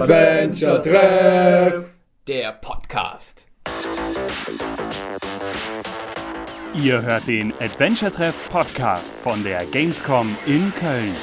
[0.00, 1.90] Adventure Treff,
[2.26, 3.46] der Podcast.
[6.74, 11.16] Ihr hört den Adventure Treff Podcast von der Gamescom in Köln.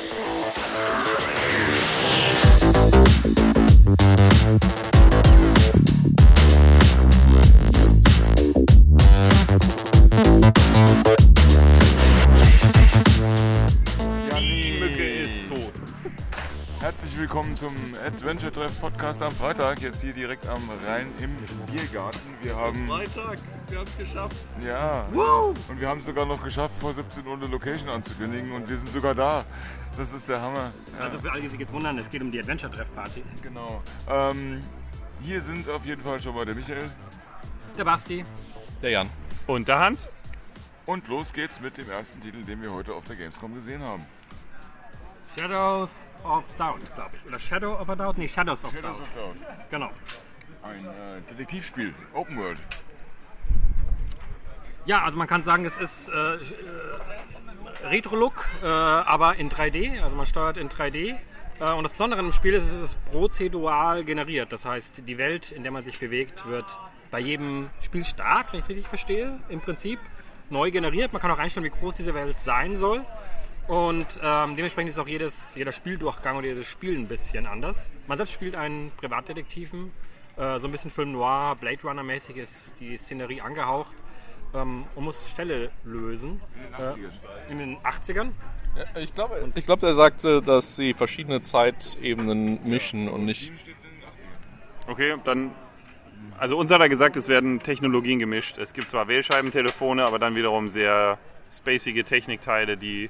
[17.59, 17.73] Zum
[18.05, 19.81] Adventure Treff Podcast am Freitag.
[19.81, 22.19] Jetzt hier direkt am Rhein im Biergarten.
[22.41, 22.87] Wir haben.
[22.87, 24.35] Freitag, wir haben es geschafft.
[24.65, 25.01] Ja.
[25.07, 28.51] Und wir haben es sogar noch geschafft, vor 17 Uhr eine Location anzukündigen.
[28.51, 29.43] Und wir sind sogar da.
[29.97, 30.71] Das ist der Hammer.
[30.97, 33.23] Ja, Also für alle, die sich jetzt wundern, es geht um die Adventure-Treff-Party.
[33.41, 33.81] genau.
[34.09, 34.59] Ähm,
[35.21, 36.89] hier sind auf jeden Fall schon mal der Michael.
[37.77, 38.23] Der Basti.
[38.81, 39.09] Der Jan.
[39.47, 40.07] Und der Hans?
[40.85, 44.05] Und los geht's mit dem ersten Titel, den wir heute auf der Gamescom gesehen haben.
[45.37, 45.91] Shadows
[46.23, 47.27] of Doubt, glaube ich.
[47.27, 48.17] Oder Shadow of a Doubt?
[48.17, 49.01] Nee, Shadows of Shadows Doubt.
[49.01, 49.69] of Doubt.
[49.69, 49.91] Genau.
[50.63, 52.57] Ein äh, Detektivspiel, Open World.
[54.85, 56.39] Ja, also man kann sagen, es ist äh, äh,
[57.83, 60.01] Retro-Look, äh, aber in 3D.
[60.01, 61.17] Also man steuert in 3D.
[61.59, 64.51] Äh, und das Besondere im Spiel ist, es ist prozedural generiert.
[64.51, 66.65] Das heißt, die Welt, in der man sich bewegt, wird
[67.11, 69.99] bei jedem Spielstart, wenn ich es richtig verstehe, im Prinzip
[70.49, 71.13] neu generiert.
[71.13, 73.05] Man kann auch einstellen, wie groß diese Welt sein soll.
[73.67, 77.91] Und ähm, dementsprechend ist auch jedes, jeder Spieldurchgang oder jedes Spiel ein bisschen anders.
[78.07, 79.91] Man selbst spielt einen Privatdetektiven,
[80.37, 83.95] äh, so ein bisschen Film Noir, Blade Runner mäßig ist die Szenerie angehaucht
[84.53, 86.41] ähm, und muss Fälle lösen.
[86.77, 88.31] Äh, in den 80ern.
[88.95, 93.51] Ich glaube, ich glaube, er sagte, dass sie verschiedene Zeitebenen mischen und nicht.
[94.87, 95.51] Okay, dann.
[96.37, 98.59] Also uns hat er gesagt, es werden Technologien gemischt.
[98.59, 101.17] Es gibt zwar Wählscheibentelefone, aber dann wiederum sehr
[101.51, 103.09] spacige Technikteile, die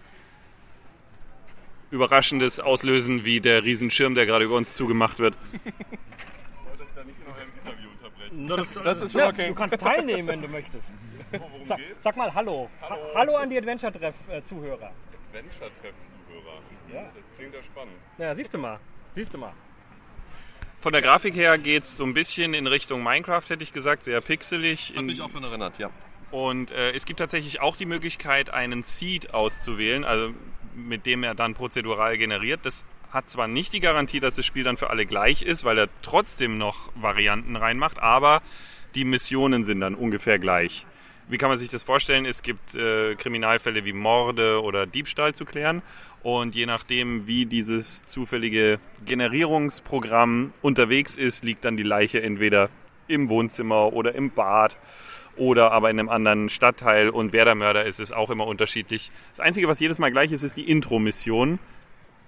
[1.91, 5.35] Überraschendes auslösen, wie der Riesenschirm, der gerade über uns zugemacht wird.
[8.47, 9.47] Das, Das ist schon ja, okay.
[9.49, 10.93] Du kannst teilnehmen, wenn du möchtest.
[11.63, 12.69] Sag, sag mal Hallo.
[12.81, 14.91] Hallo, Hallo an die Adventure-Treff-Zuhörer.
[15.33, 16.61] Adventure-Treffen-Zuhörer.
[16.93, 17.01] Ja.
[17.03, 17.95] Das klingt ja spannend.
[18.17, 18.79] Ja, siehst du mal.
[19.15, 19.53] Siehst du mal.
[20.79, 24.03] Von der Grafik her geht es so ein bisschen in Richtung Minecraft, hätte ich gesagt,
[24.03, 24.89] sehr pixelig.
[24.91, 25.89] Hat In- mich auch daran erinnert, ja.
[26.31, 30.33] Und äh, es gibt tatsächlich auch die Möglichkeit, einen Seed auszuwählen, also
[30.77, 32.61] mit dem er dann prozedural generiert.
[32.63, 35.77] Das hat zwar nicht die Garantie, dass das Spiel dann für alle gleich ist, weil
[35.77, 38.41] er trotzdem noch Varianten reinmacht, aber
[38.95, 40.85] die Missionen sind dann ungefähr gleich.
[41.29, 42.25] Wie kann man sich das vorstellen?
[42.25, 45.81] Es gibt äh, Kriminalfälle wie Morde oder Diebstahl zu klären.
[46.23, 52.69] Und je nachdem, wie dieses zufällige Generierungsprogramm unterwegs ist, liegt dann die Leiche entweder
[53.07, 54.77] im Wohnzimmer oder im Bad
[55.37, 57.09] oder aber in einem anderen Stadtteil.
[57.09, 59.11] Und wer der Mörder ist, ist auch immer unterschiedlich.
[59.31, 61.59] Das Einzige, was jedes Mal gleich ist, ist die Intro-Mission.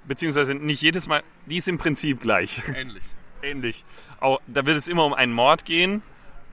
[0.07, 2.61] Beziehungsweise nicht jedes Mal, die ist im Prinzip gleich.
[2.75, 3.03] Ähnlich.
[3.41, 3.85] Ähnlich.
[4.19, 6.01] Auch, da wird es immer um einen Mord gehen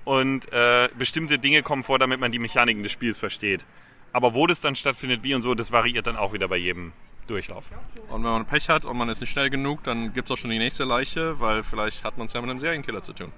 [0.05, 3.65] und äh, bestimmte Dinge kommen vor, damit man die Mechaniken des Spiels versteht.
[4.13, 6.93] Aber wo das dann stattfindet, wie und so, das variiert dann auch wieder bei jedem
[7.27, 7.65] Durchlauf.
[8.09, 10.39] Und wenn man Pech hat und man ist nicht schnell genug, dann gibt es auch
[10.39, 13.33] schon die nächste Leiche, weil vielleicht hat man es ja mit einem Serienkiller zu tun.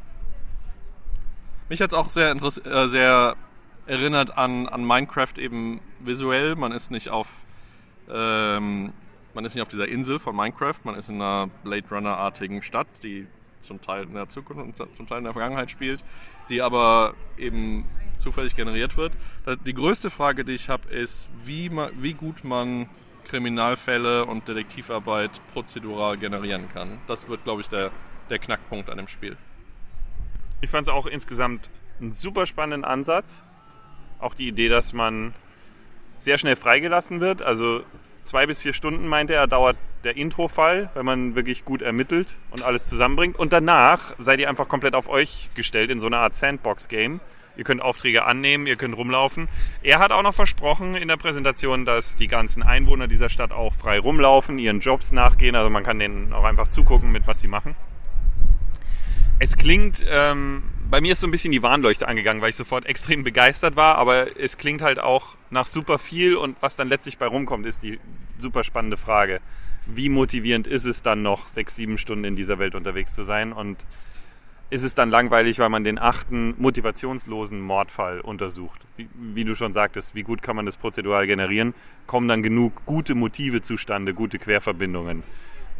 [1.69, 3.37] Mich hat es auch sehr, äh, sehr
[3.87, 6.55] erinnert an, an Minecraft eben visuell.
[6.57, 7.29] Man ist nicht auf
[8.11, 8.93] ähm,
[9.35, 12.89] man ist nicht auf dieser Insel von Minecraft, man ist in einer Blade Runner-artigen Stadt,
[13.03, 13.27] die
[13.61, 16.01] zum Teil in der Zukunft und zum Teil in der Vergangenheit spielt,
[16.49, 17.85] die aber eben
[18.17, 19.13] zufällig generiert wird.
[19.45, 22.89] Da- Die größte Frage, die ich habe, ist, wie, ma- wie gut man
[23.27, 26.99] Kriminalfälle und Detektivarbeit prozedural generieren kann.
[27.07, 27.91] Das wird, glaube ich, der,
[28.31, 29.37] der Knackpunkt an dem Spiel.
[30.61, 31.71] Ich fand es auch insgesamt
[32.01, 33.43] einen super spannenden Ansatz.
[34.19, 35.33] Auch die Idee, dass man
[36.19, 37.43] sehr schnell freigelassen wird.
[37.43, 37.83] Also
[38.25, 42.63] zwei bis vier Stunden, meinte er, dauert der Intro-Fall, wenn man wirklich gut ermittelt und
[42.63, 43.39] alles zusammenbringt.
[43.39, 47.21] Und danach seid ihr einfach komplett auf euch gestellt in so einer Art Sandbox-Game.
[47.57, 49.49] Ihr könnt Aufträge annehmen, ihr könnt rumlaufen.
[49.83, 53.75] Er hat auch noch versprochen in der Präsentation, dass die ganzen Einwohner dieser Stadt auch
[53.75, 55.57] frei rumlaufen, ihren Jobs nachgehen.
[55.57, 57.77] Also man kann denen auch einfach zugucken, mit was sie machen.
[59.41, 62.87] Es klingt, ähm, bei mir ist so ein bisschen die Warnleuchte angegangen, weil ich sofort
[62.87, 67.19] extrem begeistert war, aber es klingt halt auch nach super viel und was dann letztlich
[67.19, 68.01] bei rumkommt, ist die
[68.39, 69.41] super spannende Frage.
[69.87, 73.53] Wie motivierend ist es dann noch, sechs, sieben Stunden in dieser Welt unterwegs zu sein
[73.53, 73.85] und
[74.71, 78.81] ist es dann langweilig, weil man den achten motivationslosen Mordfall untersucht?
[78.97, 81.75] Wie, wie du schon sagtest, wie gut kann man das prozedural generieren?
[82.09, 85.23] Kommen dann genug gute Motive zustande, gute Querverbindungen?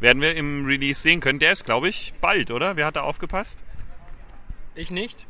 [0.01, 1.39] Werden wir im Release sehen können.
[1.39, 2.77] Der ist, glaube ich, bald, oder?
[2.77, 3.59] Wer hat da aufgepasst?
[4.75, 5.27] Ich nicht.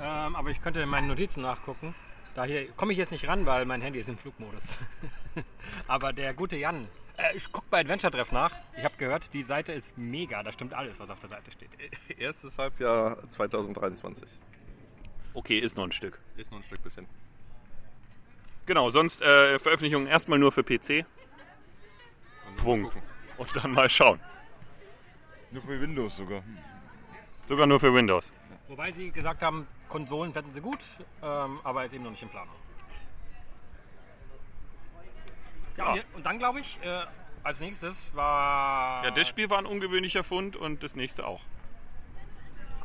[0.00, 1.94] Ähm, aber ich könnte in meinen Notizen nachgucken.
[2.34, 4.62] Da hier komme ich jetzt nicht ran, weil mein Handy ist im Flugmodus.
[5.88, 6.88] aber der gute Jan,
[7.18, 8.54] Äh, ich guck bei Adventure Treff nach.
[8.76, 10.42] Ich habe gehört, die Seite ist mega.
[10.42, 11.70] Da stimmt alles, was auf der Seite steht.
[12.18, 14.28] Erstes Halbjahr 2023.
[15.34, 16.18] Okay, ist noch ein Stück.
[16.36, 17.06] Ist noch ein Stück bis hin.
[18.66, 21.04] Genau, sonst äh, Veröffentlichungen erstmal nur für PC.
[22.48, 22.92] Und Punkt.
[22.94, 23.11] gucken.
[23.42, 24.20] Und dann mal schauen.
[25.50, 26.42] Nur für Windows sogar.
[27.46, 28.32] Sogar nur für Windows.
[28.68, 30.78] Wobei sie gesagt haben, Konsolen fänden sie gut,
[31.22, 32.54] ähm, aber ist eben noch nicht in Planung.
[35.76, 36.02] Ja, Ja.
[36.14, 37.04] Und, dann glaube ich, äh,
[37.42, 39.04] als nächstes war.
[39.04, 41.40] Ja, das Spiel war ein ungewöhnlicher Fund und das nächste auch.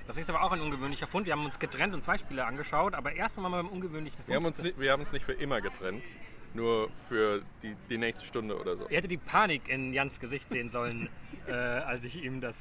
[0.07, 1.25] Das nächste war auch ein ungewöhnlicher Fund.
[1.25, 4.29] Wir haben uns getrennt und zwei Spiele angeschaut, aber erstmal wir beim ungewöhnlichen Fund.
[4.29, 6.03] Wir haben, uns nicht, wir haben uns nicht für immer getrennt.
[6.53, 8.87] Nur für die, die nächste Stunde oder so.
[8.89, 11.09] Ihr hättet die Panik in Jans Gesicht sehen sollen,
[11.47, 12.55] äh, als ich ihm das,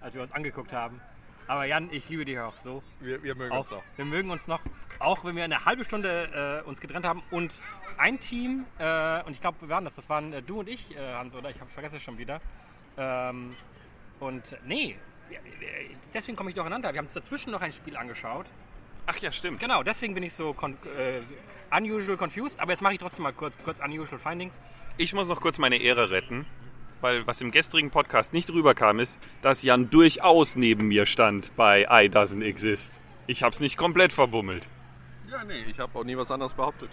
[0.00, 1.00] als wir uns angeguckt haben.
[1.46, 2.82] Aber Jan, ich liebe dich auch so.
[3.00, 3.82] Wir, wir mögen Auch, uns auch.
[3.96, 4.60] wir mögen uns noch,
[4.98, 7.22] auch wenn wir eine halbe Stunde äh, uns getrennt haben.
[7.30, 7.60] Und
[7.98, 10.96] ein Team, äh, und ich glaube, wir waren das, das waren äh, du und ich,
[10.96, 11.50] äh, Hans, oder?
[11.50, 12.40] Ich vergesse es schon wieder.
[12.96, 13.54] Ähm,
[14.20, 14.96] und nee,
[15.30, 15.36] äh,
[16.14, 16.92] deswegen komme ich durcheinander.
[16.92, 18.46] Wir haben dazwischen noch ein Spiel angeschaut.
[19.06, 19.60] Ach ja, stimmt.
[19.60, 21.20] Genau, deswegen bin ich so con äh,
[21.76, 22.60] unusual confused.
[22.60, 24.60] Aber jetzt mache ich trotzdem mal kurz, kurz unusual findings.
[24.96, 26.46] Ich muss noch kurz meine Ehre retten,
[27.00, 31.82] weil was im gestrigen Podcast nicht rüberkam, ist, dass Jan durchaus neben mir stand bei
[31.82, 33.00] I Doesn't Exist.
[33.26, 34.68] Ich hab's nicht komplett verbummelt.
[35.30, 36.90] Ja, nee, ich habe auch nie was anderes behauptet.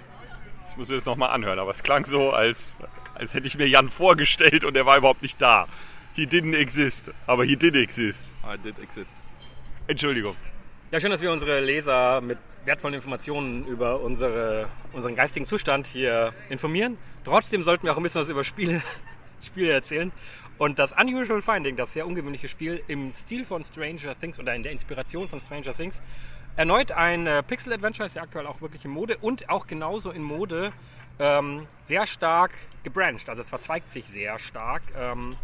[0.69, 2.78] Ich muss mir das nochmal anhören, aber es klang so, als,
[3.14, 5.68] als hätte ich mir Jan vorgestellt und er war überhaupt nicht da.
[6.14, 8.25] He didn't exist, aber he did exist.
[8.44, 9.12] I did exist.
[9.88, 10.36] Entschuldigung.
[10.92, 16.34] Ja, schön, dass wir unsere Leser mit wertvollen Informationen über unsere, unseren geistigen Zustand hier
[16.50, 16.98] informieren.
[17.24, 18.82] Trotzdem sollten wir auch ein bisschen was über Spiele,
[19.42, 20.12] Spiele erzählen.
[20.58, 24.64] Und das Unusual Finding, das sehr ungewöhnliche Spiel im Stil von Stranger Things oder in
[24.64, 26.02] der Inspiration von Stranger Things,
[26.58, 30.22] erneut ein äh, Pixel-Adventure, ist ja aktuell auch wirklich in Mode und auch genauso in
[30.22, 30.74] Mode
[31.20, 32.52] ähm, sehr stark
[32.84, 33.30] gebrancht.
[33.30, 34.82] Also es verzweigt sich sehr stark.
[34.98, 35.38] Ähm,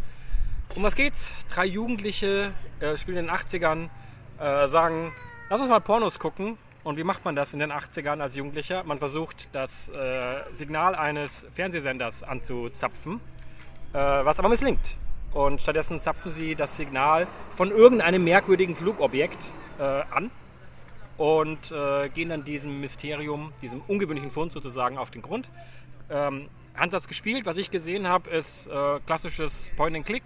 [0.76, 1.34] um was geht's?
[1.48, 2.52] Drei Jugendliche
[2.82, 3.88] äh, spielen in den 80ern,
[4.40, 5.14] äh, sagen,
[5.50, 6.58] lass uns mal Pornos gucken.
[6.84, 8.84] Und wie macht man das in den 80ern als Jugendlicher?
[8.84, 13.20] Man versucht, das äh, Signal eines Fernsehsenders anzuzapfen,
[13.94, 14.96] äh, was aber misslingt.
[15.34, 20.32] Und stattdessen zapfen sie das Signal von irgendeinem merkwürdigen Flugobjekt äh, an
[21.18, 25.50] und äh, gehen dann diesem Mysterium, diesem ungewöhnlichen Fund sozusagen auf den Grund.
[26.10, 27.46] Ähm, Hans hat gespielt.
[27.46, 30.24] Was ich gesehen habe, ist äh, klassisches Point-and-Click,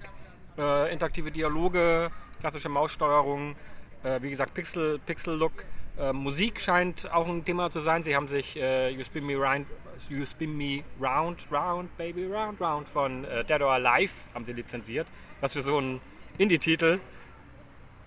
[0.59, 3.55] äh, interaktive Dialoge, klassische Maussteuerung,
[4.03, 5.65] äh, wie gesagt Pixel, Pixel-Look.
[5.97, 8.03] Äh, Musik scheint auch ein Thema zu sein.
[8.03, 9.67] Sie haben sich äh, You Spin Me Round,
[10.09, 14.53] You Spin Me Round, Round, Baby Round, Round von äh, Dead or Alive haben sie
[14.53, 15.07] lizenziert,
[15.41, 16.01] was für so einen
[16.37, 16.99] Indie-Titel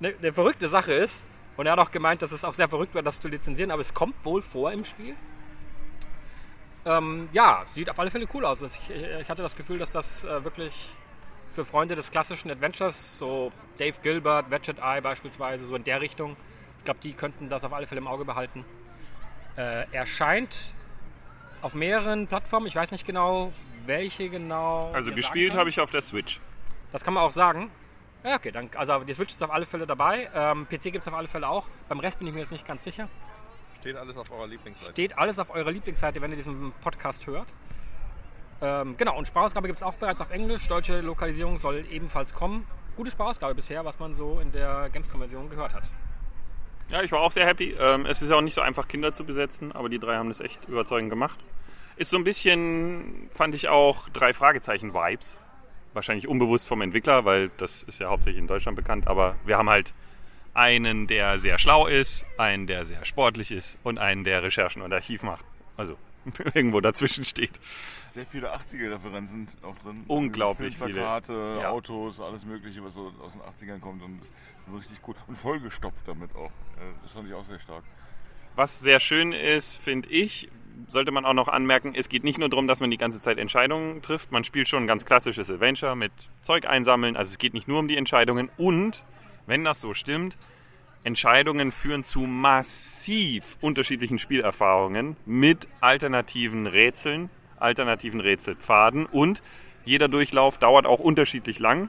[0.01, 1.25] eine, eine verrückte Sache ist.
[1.57, 3.81] Und er hat auch gemeint, dass es auch sehr verrückt wird, das zu lizenzieren, aber
[3.81, 5.15] es kommt wohl vor im Spiel.
[6.85, 8.63] Ähm, ja, sieht auf alle Fälle cool aus.
[8.63, 10.75] Also Ich, ich hatte das Gefühl, dass das äh, wirklich
[11.55, 16.37] für Freunde des klassischen Adventures, so Dave Gilbert, Ratchet Eye beispielsweise, so in der Richtung,
[16.79, 18.65] ich glaube, die könnten das auf alle Fälle im Auge behalten.
[19.57, 20.75] Äh, erscheint
[21.63, 22.67] auf mehreren Plattformen.
[22.67, 23.53] Ich weiß nicht genau,
[23.87, 24.91] welche genau.
[24.93, 26.41] Also gespielt habe ich auf der Switch.
[26.93, 27.71] das kann man auch sagen.
[28.25, 30.29] Ja, okay, dann, also die Switch ist auf alle Fälle dabei.
[30.35, 31.67] Ähm, PC gibt es auf alle Fälle auch.
[31.89, 33.09] Beim Rest bin ich mir jetzt nicht ganz sicher.
[33.81, 34.93] Steht alles auf eurer Lieblingsseite.
[34.93, 37.47] Steht alles auf eurer Lieblingsseite, wenn ihr diesen Podcast hört.
[38.65, 40.67] Ähm, genau, und Sprachausgabe gibt es auch bereits auf Englisch.
[40.69, 42.67] Deutsche Lokalisierung soll ebenfalls kommen.
[42.97, 45.83] Gute Sprachausgabe bisher, was man so in der Games-Konversion gehört hat.
[46.91, 47.77] Ja, ich war auch sehr happy.
[47.79, 50.29] Ähm, es ist ja auch nicht so einfach, Kinder zu besetzen, aber die drei haben
[50.29, 51.39] das echt überzeugend gemacht.
[51.97, 55.37] Ist so ein bisschen, fand ich auch, drei Fragezeichen-Vibes.
[55.93, 59.09] Wahrscheinlich unbewusst vom Entwickler, weil das ist ja hauptsächlich in Deutschland bekannt.
[59.09, 59.93] Aber wir haben halt
[60.55, 64.93] einen, der sehr schlau ist, einen, der sehr sportlich ist und einen, der Recherchen und
[64.93, 65.45] Archiv macht.
[65.77, 65.99] Also
[66.55, 67.59] irgendwo dazwischen steht.
[68.15, 70.05] Sehr viele 80er-Referenzen auch drin.
[70.07, 70.93] Unglaublich viele.
[70.95, 71.71] Filmplakate, Ja.
[71.71, 74.29] Autos, alles mögliche, was so aus den 80ern kommt und das
[74.75, 75.17] ist richtig gut.
[75.27, 76.51] Und vollgestopft damit auch.
[76.77, 77.85] Äh, Das fand ich auch sehr stark.
[78.57, 80.49] Was sehr schön ist, finde ich,
[80.89, 83.39] sollte man auch noch anmerken, es geht nicht nur darum, dass man die ganze Zeit
[83.39, 84.31] Entscheidungen trifft.
[84.33, 87.17] Man spielt schon ein ganz klassisches Adventure mit Zeug einsammeln.
[87.17, 88.51] Also es geht nicht nur um die Entscheidungen.
[88.57, 89.05] Und,
[89.47, 90.37] wenn das so stimmt,
[91.05, 99.07] Entscheidungen führen zu massiv unterschiedlichen Spielerfahrungen mit alternativen Rätseln, alternativen Rätselpfaden.
[99.07, 99.43] Und
[99.85, 101.89] jeder Durchlauf dauert auch unterschiedlich lang,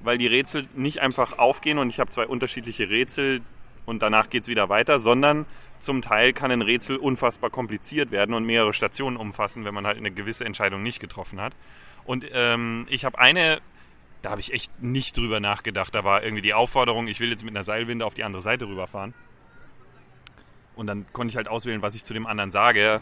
[0.00, 3.42] weil die Rätsel nicht einfach aufgehen und ich habe zwei unterschiedliche Rätsel,
[3.86, 5.46] und danach geht es wieder weiter, sondern
[5.78, 9.96] zum Teil kann ein Rätsel unfassbar kompliziert werden und mehrere Stationen umfassen, wenn man halt
[9.96, 11.54] eine gewisse Entscheidung nicht getroffen hat.
[12.04, 13.60] Und ähm, ich habe eine,
[14.22, 15.94] da habe ich echt nicht drüber nachgedacht.
[15.94, 18.66] Da war irgendwie die Aufforderung, ich will jetzt mit einer Seilwinde auf die andere Seite
[18.66, 19.14] rüberfahren.
[20.74, 23.00] Und dann konnte ich halt auswählen, was ich zu dem anderen sage,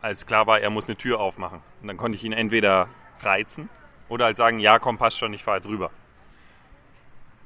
[0.00, 1.60] als klar war, er muss eine Tür aufmachen.
[1.80, 2.88] Und dann konnte ich ihn entweder
[3.20, 3.68] reizen.
[4.08, 5.90] Oder halt sagen, ja, komm, passt schon, ich fahre jetzt rüber.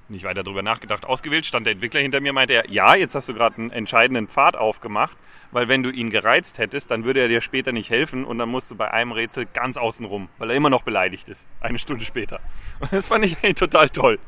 [0.08, 1.04] Nicht weiter drüber nachgedacht.
[1.04, 4.28] Ausgewählt stand der Entwickler hinter mir, meinte er, ja, jetzt hast du gerade einen entscheidenden
[4.28, 5.16] Pfad aufgemacht,
[5.52, 8.48] weil wenn du ihn gereizt hättest, dann würde er dir später nicht helfen und dann
[8.48, 11.46] musst du bei einem Rätsel ganz außen rum, weil er immer noch beleidigt ist.
[11.60, 12.40] Eine Stunde später.
[12.80, 14.18] Und das fand ich eigentlich total toll.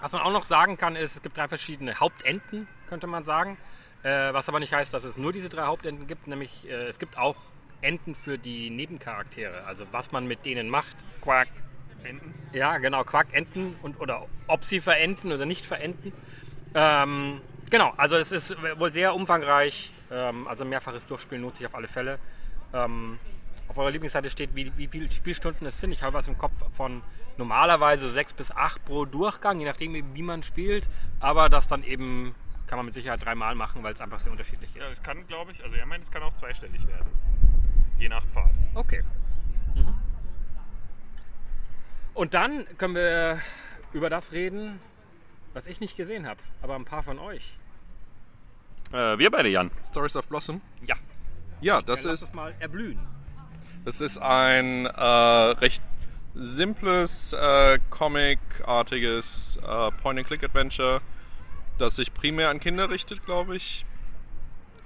[0.00, 3.56] Was man auch noch sagen kann, ist, es gibt drei verschiedene Hauptenden, könnte man sagen.
[4.02, 6.98] Äh, was aber nicht heißt, dass es nur diese drei Hauptenden gibt, nämlich äh, es
[6.98, 7.36] gibt auch
[7.82, 10.96] Enden für die Nebencharaktere, also was man mit denen macht.
[11.22, 11.48] Quack.
[12.04, 12.34] Enten.
[12.52, 16.12] Ja, genau, Quark-Enten und oder ob sie verenden oder nicht verenden.
[16.74, 17.40] Ähm,
[17.70, 19.92] genau, also es ist wohl sehr umfangreich.
[20.10, 22.18] Ähm, also mehrfaches Durchspielen lohnt sich auf alle Fälle.
[22.72, 23.18] Ähm,
[23.68, 25.92] auf eurer Lieblingsseite steht, wie, wie viele Spielstunden es sind.
[25.92, 27.02] Ich habe was im Kopf von
[27.36, 30.88] normalerweise sechs bis acht pro Durchgang, je nachdem, wie man spielt.
[31.20, 32.34] Aber das dann eben
[32.66, 34.92] kann man mit Sicherheit dreimal machen, weil es einfach sehr unterschiedlich Ja, ist.
[34.92, 37.06] es kann, glaube ich, also er meint, es kann auch zweistellig werden.
[37.98, 38.50] Je nach Pfad.
[38.74, 39.02] Okay.
[39.74, 39.92] Mhm.
[42.14, 43.40] Und dann können wir
[43.92, 44.80] über das reden,
[45.52, 47.54] was ich nicht gesehen habe, aber ein paar von euch.
[48.92, 49.70] Äh, wir beide, Jan.
[49.88, 50.60] Stories of Blossom?
[50.86, 50.96] Ja.
[51.60, 52.98] Ja, das Dann lass ist, es mal erblühen.
[53.84, 55.82] das ist ein äh, recht
[56.34, 61.00] simples, äh, Comic-artiges äh, Point-and-Click-Adventure,
[61.78, 63.84] das sich primär an Kinder richtet, glaube ich.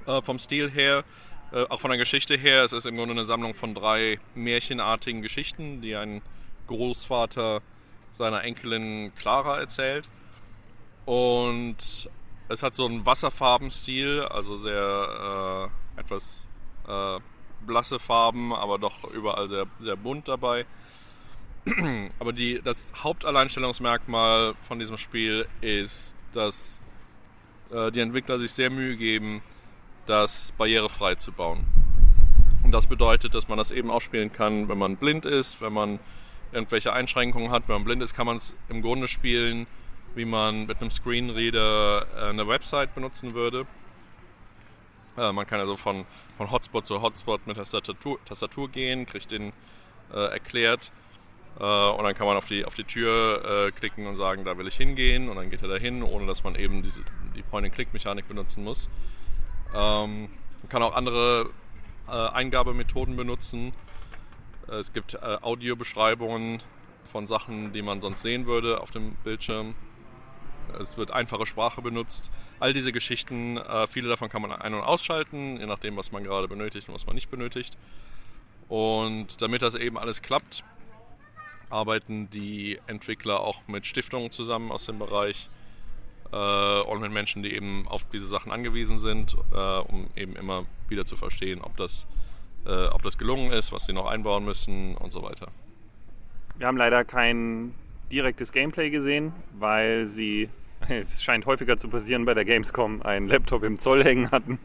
[0.07, 1.04] Äh, vom Stil her,
[1.52, 2.64] äh, auch von der Geschichte her.
[2.64, 6.23] Es ist im Grunde eine Sammlung von drei märchenartigen Geschichten, die ein
[6.66, 7.61] Großvater
[8.12, 10.09] seiner Enkelin Clara erzählt.
[11.04, 12.09] Und
[12.49, 16.49] es hat so einen Wasserfarbenstil, also sehr äh, etwas
[16.87, 17.21] äh,
[17.66, 20.66] blasse Farben, aber doch überall sehr, sehr bunt dabei.
[22.18, 26.80] aber die, das Hauptalleinstellungsmerkmal von diesem Spiel ist, dass
[27.71, 29.42] äh, die Entwickler sich sehr Mühe geben,
[30.06, 31.66] das barrierefrei zu bauen.
[32.62, 35.73] Und das bedeutet, dass man das eben auch spielen kann, wenn man blind ist, wenn
[35.73, 35.99] man
[36.54, 37.68] irgendwelche Einschränkungen hat.
[37.68, 39.66] Wenn man blind ist, kann man es im Grunde spielen,
[40.14, 43.66] wie man mit einem Screenreader äh, eine Website benutzen würde.
[45.16, 46.06] Äh, man kann also von,
[46.37, 49.52] von Hotspot zu Hotspot mit Tastatur, Tastatur gehen, kriegt den
[50.12, 50.92] äh, erklärt
[51.58, 54.58] äh, und dann kann man auf die, auf die Tür äh, klicken und sagen, da
[54.58, 57.02] will ich hingehen und dann geht er dahin, ohne dass man eben diese,
[57.37, 58.88] die Point-and-Click-Mechanik benutzen muss.
[59.75, 60.28] Ähm,
[60.62, 61.50] man kann auch andere
[62.08, 63.73] äh, Eingabemethoden benutzen.
[64.68, 66.62] Es gibt äh, Audiobeschreibungen
[67.12, 69.75] von Sachen, die man sonst sehen würde auf dem Bildschirm.
[70.80, 72.30] Es wird einfache Sprache benutzt.
[72.61, 76.25] All diese Geschichten, äh, viele davon kann man ein- und ausschalten, je nachdem, was man
[76.25, 77.76] gerade benötigt und was man nicht benötigt.
[78.68, 80.64] Und damit das eben alles klappt,
[81.68, 85.50] arbeiten die Entwickler auch mit Stiftungen zusammen aus dem Bereich
[86.33, 89.37] äh, und mit Menschen, die eben auf diese Sachen angewiesen sind,
[89.88, 92.06] um eben immer wieder zu verstehen, ob das,
[92.66, 95.49] äh, ob das gelungen ist, was sie noch einbauen müssen und so weiter.
[96.56, 97.75] Wir haben leider kein
[98.11, 100.49] direktes Gameplay gesehen, weil sie,
[100.88, 104.59] es scheint häufiger zu passieren bei der Gamescom, einen Laptop im Zoll hängen hatten.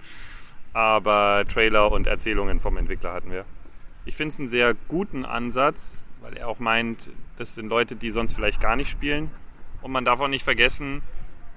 [0.74, 3.46] Aber Trailer und Erzählungen vom Entwickler hatten wir.
[4.06, 8.12] Ich finde es einen sehr guten Ansatz, weil er auch meint, das sind Leute, die
[8.12, 9.32] sonst vielleicht gar nicht spielen.
[9.82, 11.02] Und man darf auch nicht vergessen,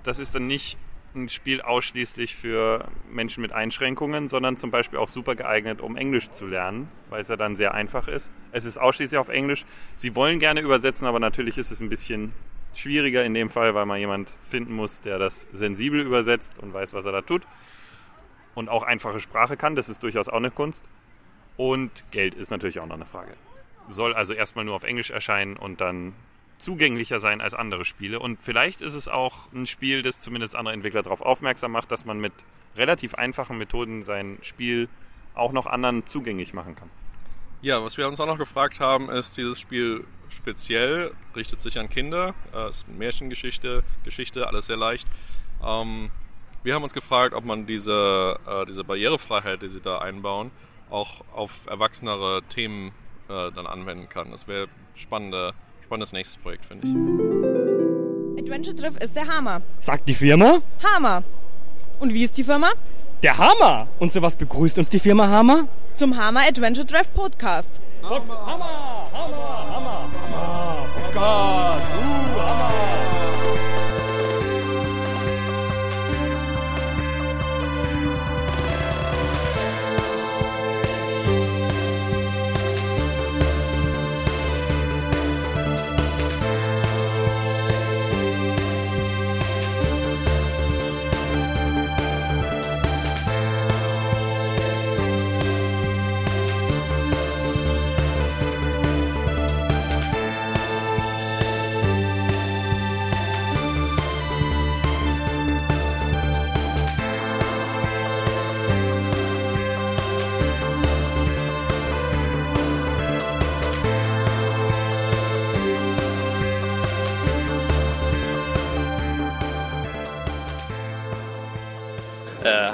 [0.02, 0.78] das ist dann nicht
[1.14, 6.31] ein Spiel ausschließlich für Menschen mit Einschränkungen, sondern zum Beispiel auch super geeignet, um Englisch
[6.31, 8.31] zu lernen, weil es ja dann sehr einfach ist.
[8.50, 9.64] Es ist ausschließlich auf Englisch.
[9.95, 12.33] Sie wollen gerne übersetzen, aber natürlich ist es ein bisschen
[12.75, 16.95] schwieriger in dem Fall, weil man jemand finden muss, der das sensibel übersetzt und weiß,
[16.95, 17.42] was er da tut.
[18.54, 20.85] Und auch einfache Sprache kann, das ist durchaus auch eine Kunst.
[21.57, 23.35] Und Geld ist natürlich auch noch eine Frage.
[23.88, 26.14] Soll also erstmal nur auf Englisch erscheinen und dann
[26.59, 28.21] zugänglicher sein als andere Spiele.
[28.21, 32.04] Und vielleicht ist es auch ein Spiel, das zumindest andere Entwickler darauf aufmerksam macht, dass
[32.04, 32.32] man mit
[32.76, 34.88] relativ einfachen Methoden sein Spiel
[35.35, 36.90] auch noch anderen zugänglich machen kann.
[37.62, 41.88] Ja, was wir uns auch noch gefragt haben, ist, dieses Spiel speziell richtet sich an
[41.88, 42.35] Kinder.
[42.52, 45.06] Äh, ist eine Märchengeschichte, Geschichte, alles sehr leicht.
[45.64, 46.11] Ähm,
[46.64, 50.50] wir haben uns gefragt, ob man diese, äh, diese Barrierefreiheit, die sie da einbauen,
[50.90, 52.92] auch auf erwachsenere Themen
[53.28, 54.30] äh, dann anwenden kann.
[54.30, 55.54] Das wäre spannende,
[55.92, 58.42] spannendes nächstes Projekt, finde ich.
[58.42, 59.61] Adventure Treff ist der Hammer.
[59.78, 60.62] Sagt die Firma?
[60.82, 61.22] Hammer.
[62.00, 62.70] Und wie ist die Firma?
[63.22, 63.88] Der Hammer!
[63.99, 65.68] Und zu was begrüßt uns die Firma Hammer?
[65.94, 67.82] Zum Hammer Adventure Treff Podcast.
[68.02, 72.21] Hammer, Hammer, Hammer, Hammer, Hammer, Podcast, uh,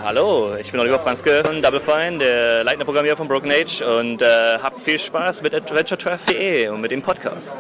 [0.09, 4.23] hallo, ich bin Oliver Franzke von Double Fine, der leitende Programmierer von Broken Age und
[4.23, 7.55] äh, habt viel Spaß mit AdventureTraff.de und mit dem Podcast.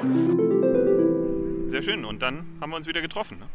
[1.69, 2.07] Sehr schön.
[2.07, 3.38] Und dann haben wir uns wieder getroffen.
[3.40, 3.49] Ne?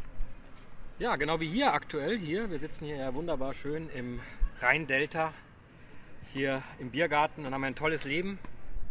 [0.99, 2.19] Ja, genau wie hier aktuell.
[2.19, 4.19] Hier, wir sitzen hier ja wunderbar schön im
[4.61, 5.33] Rhein-Delta,
[6.31, 8.37] hier im Biergarten und haben ein tolles Leben.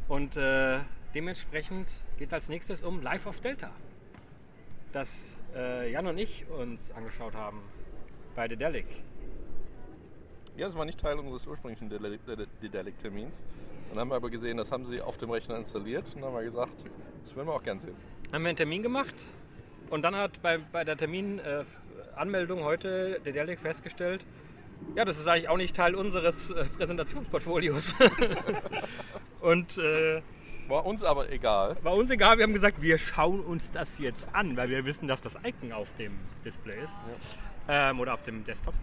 [0.09, 0.81] Und äh,
[1.15, 3.71] dementsprechend geht es als nächstes um Life of Delta,
[4.93, 7.63] das äh, Jan und ich uns angeschaut haben
[8.35, 8.87] bei Dedelic.
[10.57, 13.41] Ja, das war nicht Teil unseres ursprünglichen Dedelic-Termins.
[13.89, 16.37] Dann haben wir aber gesehen, das haben sie auf dem Rechner installiert und dann haben
[16.37, 16.85] wir gesagt,
[17.25, 17.95] das würden wir auch gern sehen.
[18.33, 19.15] Haben wir einen Termin gemacht
[19.91, 24.25] und dann hat bei, bei der Terminanmeldung heute Dedelic festgestellt,
[24.97, 27.95] ja, das ist eigentlich auch nicht Teil unseres äh, Präsentationsportfolios.
[29.41, 30.21] und äh,
[30.69, 31.77] war uns aber egal.
[31.83, 35.09] War uns egal, wir haben gesagt, wir schauen uns das jetzt an, weil wir wissen,
[35.09, 36.13] dass das Icon auf dem
[36.45, 36.99] Display ist.
[37.69, 37.91] Ja.
[37.91, 38.75] Ähm, oder auf dem Desktop.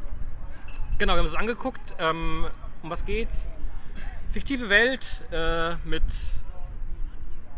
[0.99, 1.95] Genau, wir haben es angeguckt.
[1.97, 2.45] Ähm,
[2.83, 3.47] um was geht's?
[4.31, 6.03] Fiktive Welt äh, mit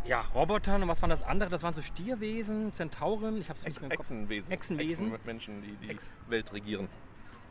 [0.06, 1.50] ja, Robotern und was waren das andere?
[1.50, 4.06] Das waren so Stierwesen, Zentauren, ich hab's nicht mehr im Kopf.
[4.06, 4.52] Echsenwesen.
[4.52, 5.08] Echsenwesen.
[5.08, 6.88] Echsen Menschen, die die Ex Welt regieren.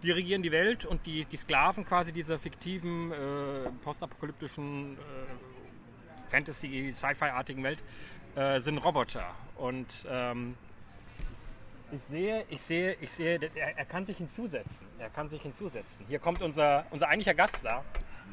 [0.04, 3.16] Die regieren die Welt und die, die Sklaven quasi dieser fiktiven, äh,
[3.82, 7.82] postapokalyptischen, äh, Fantasy-, Sci-Fi-artigen Welt
[8.36, 9.34] äh, sind Roboter.
[9.56, 10.54] Und ähm,
[11.92, 14.86] ich sehe, ich sehe, ich sehe, er, er, kann sich hinzusetzen.
[14.98, 16.04] Er kann sich hinzusetzen.
[16.08, 17.84] Hier kommt unser, unser eigentlicher Gast da.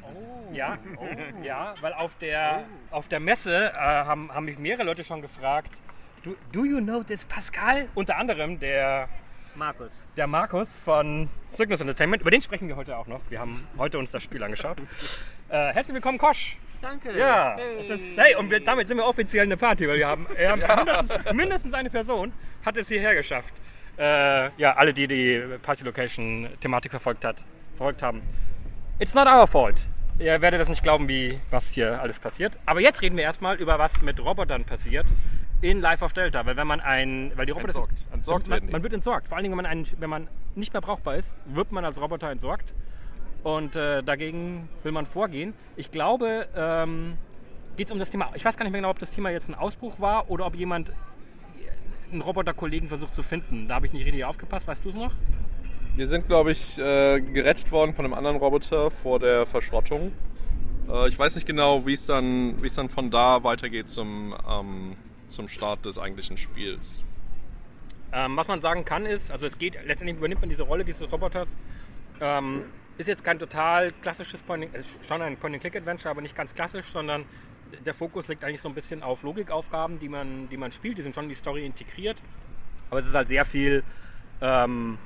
[0.02, 0.54] Oh.
[0.54, 1.44] Ja, oh.
[1.44, 2.96] ja, weil auf der, oh.
[2.96, 5.72] auf der Messe äh, haben, haben mich mehrere Leute schon gefragt,
[6.24, 7.88] do, do you know this Pascal?
[7.96, 9.10] Unter anderem der
[9.56, 9.92] Markus.
[10.16, 12.22] Der Markus von Cygnus Entertainment.
[12.22, 13.22] Über den sprechen wir heute auch noch.
[13.30, 14.78] Wir haben heute uns das Spiel angeschaut.
[15.50, 16.58] äh, herzlich willkommen, Kosch.
[16.82, 17.18] Danke.
[17.18, 20.28] Ja, hey, ist, hey und wir, damit sind wir offiziell eine Party, weil wir haben,
[20.36, 20.76] wir haben ja.
[20.76, 22.34] mindestens, mindestens, eine Person
[22.66, 23.54] hat es hierher geschafft.
[23.98, 27.44] Äh, ja, alle, die die Party Location Thematik verfolgt, hat,
[27.76, 28.22] verfolgt haben.
[29.00, 29.76] It's not our fault.
[30.20, 32.58] Ihr werdet das nicht glauben, wie was hier alles passiert.
[32.66, 35.06] Aber jetzt reden wir erstmal über was mit Robotern passiert
[35.62, 38.84] in Life of Delta, weil wenn man ein, weil die Roboter entsorgt, entsorgt man, man,
[38.84, 39.28] wird entsorgt.
[39.28, 42.00] Vor allen Dingen, wenn man, einen, wenn man nicht mehr brauchbar ist, wird man als
[42.00, 42.74] Roboter entsorgt.
[43.48, 45.54] Und äh, dagegen will man vorgehen.
[45.78, 47.18] Ich glaube, ähm,
[47.78, 48.30] geht es um das Thema.
[48.36, 50.54] Ich weiß gar nicht mehr genau, ob das Thema jetzt ein Ausbruch war oder ob
[50.54, 50.92] jemand
[52.12, 53.70] einen Roboterkollegen versucht zu finden.
[53.70, 54.68] Da habe ich nicht richtig aufgepasst.
[54.68, 55.14] Weißt du es noch?
[55.96, 60.12] Wir sind, glaube ich, äh, gerettet worden von einem anderen Roboter vor der Verschrottung.
[60.90, 64.98] Äh, ich weiß nicht genau, wie es dann, dann von da weitergeht zum, ähm,
[65.30, 67.02] zum Start des eigentlichen Spiels.
[68.12, 71.10] Ähm, was man sagen kann ist, also es geht, letztendlich übernimmt man diese Rolle dieses
[71.10, 71.56] Roboters.
[72.20, 72.64] Ähm,
[72.98, 77.26] ist jetzt kein total klassisches Point, ist schon ein Point-and-Click-Adventure, aber nicht ganz klassisch, sondern
[77.86, 80.98] der Fokus liegt eigentlich so ein bisschen auf Logikaufgaben, die man, die man spielt.
[80.98, 82.22] Die sind schon in die Story integriert.
[82.90, 83.84] Aber es ist halt sehr viel
[84.42, 84.98] ähm,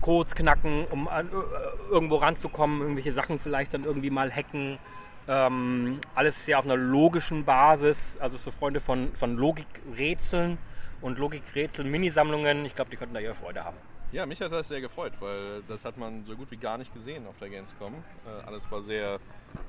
[0.00, 4.78] Codes knacken, um an, äh, irgendwo ranzukommen, irgendwelche Sachen vielleicht dann irgendwie mal hacken.
[5.26, 8.16] Ähm, alles sehr auf einer logischen Basis.
[8.20, 10.58] Also so Freunde von, von Logikrätseln
[11.00, 12.64] und Logikrätseln, Minisammlungen.
[12.66, 13.76] Ich glaube, die könnten da ihre Freude haben.
[14.14, 16.94] Ja, mich hat das sehr gefreut, weil das hat man so gut wie gar nicht
[16.94, 17.92] gesehen auf der Gamescom.
[18.24, 19.18] Äh, alles war sehr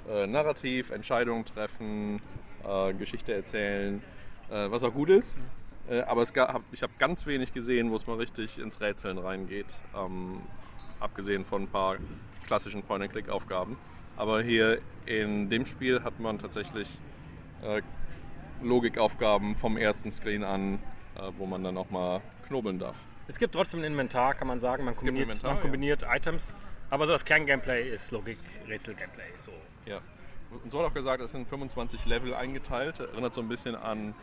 [0.07, 2.21] äh, narrativ, Entscheidungen treffen,
[2.63, 4.03] äh, Geschichte erzählen,
[4.51, 5.39] äh, was auch gut ist.
[5.89, 9.79] Äh, aber gab, ich habe ganz wenig gesehen, wo es mal richtig ins Rätseln reingeht.
[9.95, 10.43] Ähm,
[10.99, 11.97] abgesehen von ein paar
[12.45, 13.75] klassischen Point-and-Click-Aufgaben.
[14.15, 14.77] Aber hier
[15.07, 16.99] in dem Spiel hat man tatsächlich
[17.63, 17.81] äh,
[18.61, 20.77] Logikaufgaben vom ersten Screen an,
[21.37, 22.95] wo man dann auch mal knobeln darf.
[23.27, 24.85] Es gibt trotzdem ein Inventar, kann man sagen.
[24.85, 26.15] Man kombiniert, Inventar, man kombiniert ja.
[26.15, 26.55] Items.
[26.89, 29.31] Aber so das Kern-Gameplay ist Logik, Rätsel-Gameplay.
[29.39, 29.51] So.
[29.85, 29.99] Ja.
[30.63, 32.99] Und so hat auch gesagt, es sind 25 Level eingeteilt.
[32.99, 34.13] Erinnert so ein bisschen an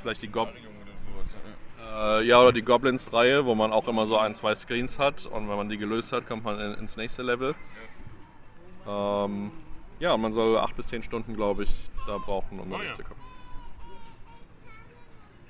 [0.00, 0.66] vielleicht die Goblins.
[1.80, 5.26] Äh, ja, oder die Goblins-Reihe, wo man auch immer so ein, zwei Screens hat.
[5.26, 7.54] Und wenn man die gelöst hat, kommt man in, ins nächste Level.
[8.86, 9.52] Ähm,
[10.00, 12.86] ja, man soll 8 bis 10 Stunden, glaube ich, da brauchen, um da oh, ja.
[12.86, 13.22] durchzukommen.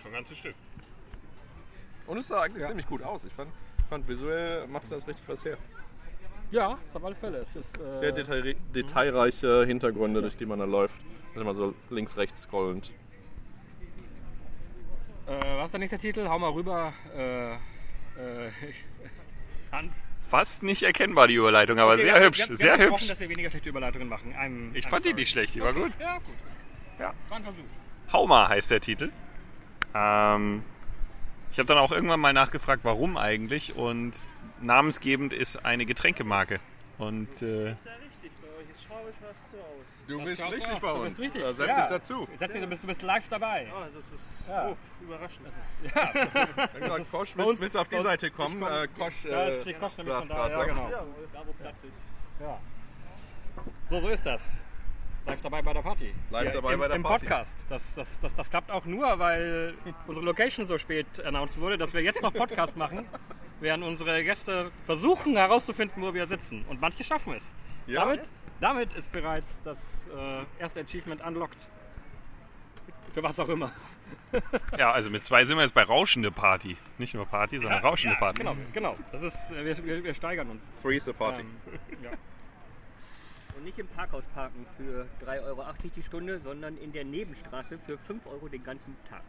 [0.02, 0.54] Schon ein ganzes Stück.
[2.08, 2.68] Und es sah eigentlich ja.
[2.68, 3.22] ziemlich gut aus.
[3.24, 3.50] Ich fand,
[3.88, 5.58] fand, visuell macht das richtig was her.
[6.50, 7.38] Ja, auf alle Fälle.
[7.38, 10.96] Es ist, äh, Sehr detail detailreiche Hintergründe, durch die man da läuft.
[11.34, 12.90] Immer so links, rechts scrollend.
[15.26, 16.26] Äh, was ist der nächste Titel?
[16.26, 16.94] Hau mal rüber.
[17.14, 17.58] Äh, äh
[19.72, 19.94] Hans.
[20.30, 22.38] Fast nicht erkennbar die Überleitung, aber okay, sehr hübsch.
[22.38, 23.06] Wir, wir sehr hübsch.
[23.06, 24.34] dass wir weniger schlechte Überleitungen machen.
[24.34, 25.14] I'm, ich I'm fand sorry.
[25.14, 25.74] die nicht schlecht, die okay.
[25.74, 25.92] war gut.
[26.00, 26.34] Ja, gut.
[26.98, 27.14] Ja.
[27.28, 27.64] War ein Versuch.
[28.12, 29.10] Hauma heißt der Titel.
[29.94, 30.62] Ähm,
[31.50, 33.74] ich habe dann auch irgendwann mal nachgefragt, warum eigentlich.
[33.76, 34.12] Und
[34.60, 36.60] namensgebend ist eine Getränkemarke.
[36.98, 37.74] Und äh,
[38.88, 39.86] schaue ich fast so aus.
[40.08, 41.04] Du bist schaut so richtig bei Du uns.
[41.10, 41.42] bist richtig.
[41.42, 41.76] Da setz Ja.
[41.80, 42.28] dich dazu.
[42.38, 43.66] Setz dich, du bist, du bist live dabei.
[43.74, 44.68] Ah, das ist Ja.
[44.68, 45.46] oh, überraschend.
[45.94, 48.62] Ja, das ist, Wenn du sagst, Kosch, willst, uns- willst du auf die Seite kommen?
[48.62, 50.48] ich komm- Äh, Kosch, da äh, ist die Kosch nämlich schon da.
[50.48, 50.64] Ja, da.
[50.64, 50.88] genau.
[50.90, 52.40] Ja, da wo Platz ist.
[52.40, 52.58] Ja.
[53.90, 54.64] So, so ist das.
[55.28, 56.14] Live dabei bei der Party.
[56.30, 57.26] Live dabei im, bei der im Party.
[57.26, 57.58] Podcast.
[57.68, 59.74] Das, das, das, das klappt auch nur, weil
[60.06, 63.04] unsere Location so spät announced wurde, dass wir jetzt noch Podcast machen,
[63.60, 66.64] während unsere Gäste versuchen herauszufinden, wo wir sitzen.
[66.70, 67.54] Und manche schaffen es.
[67.86, 68.06] Ja.
[68.06, 68.22] Damit,
[68.60, 69.78] damit ist bereits das
[70.16, 71.68] äh, erste Achievement unlocked.
[73.12, 73.70] Für was auch immer.
[74.78, 76.78] Ja, also mit zwei sind wir jetzt bei rauschende Party.
[76.96, 78.38] Nicht nur Party, sondern rauschende ja, Party.
[78.38, 78.96] Genau, genau.
[79.12, 80.62] Das ist, äh, wir, wir, wir steigern uns.
[80.82, 81.42] Three's a Party.
[81.42, 81.48] Ähm,
[82.02, 82.10] ja.
[83.58, 85.64] Und nicht im Parkhaus parken für 3,80 Euro
[85.96, 89.24] die Stunde, sondern in der Nebenstraße für 5 Euro den ganzen Tag.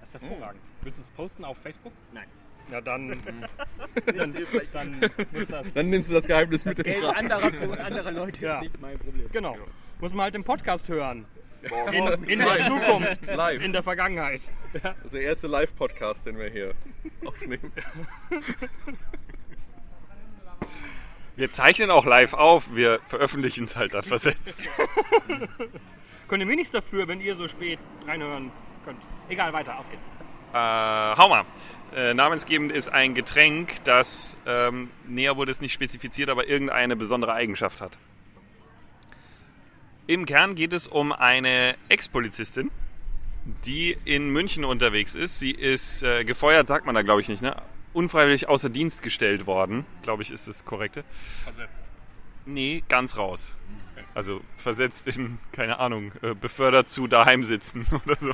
[0.00, 0.60] Das ist hervorragend.
[0.82, 1.94] Willst du es posten auf Facebook?
[2.12, 2.26] Nein.
[2.70, 3.08] Ja, dann.
[4.04, 4.34] dann,
[4.74, 5.00] dann
[5.32, 5.66] muss das.
[5.72, 7.16] Dann nimmst du das Geheimnis mit ins Grab.
[7.16, 8.56] anderer, anderer Leute Ja.
[8.56, 9.30] ist nicht mein Problem.
[9.32, 9.56] Genau.
[9.98, 11.24] Muss man halt den Podcast hören.
[11.70, 11.94] Morgen.
[11.94, 13.26] In, in der Zukunft.
[13.34, 13.64] Live.
[13.64, 14.42] In der Vergangenheit.
[14.74, 14.80] Ja.
[14.80, 16.74] Das ist der erste Live-Podcast, den wir hier
[17.24, 17.72] aufnehmen.
[21.40, 24.58] Wir zeichnen auch live auf, wir veröffentlichen es halt dann versetzt.
[26.28, 28.52] Könnt ihr mir nichts dafür, wenn ihr so spät reinhören
[28.84, 29.00] könnt.
[29.30, 30.06] Egal, weiter, auf geht's.
[30.52, 31.46] Äh, hau mal.
[31.96, 37.32] Äh, namensgebend ist ein Getränk, das ähm, näher wurde es nicht spezifiziert, aber irgendeine besondere
[37.32, 37.96] Eigenschaft hat.
[40.06, 42.70] Im Kern geht es um eine Ex-Polizistin,
[43.64, 45.38] die in München unterwegs ist.
[45.38, 47.56] Sie ist äh, gefeuert, sagt man da glaube ich nicht, ne?
[47.92, 51.04] Unfreiwillig außer Dienst gestellt worden, glaube ich, ist das korrekte.
[51.44, 51.84] Versetzt.
[52.46, 53.54] Nee, ganz raus.
[54.14, 58.32] Also versetzt in, keine Ahnung, äh, befördert zu daheim sitzen oder so.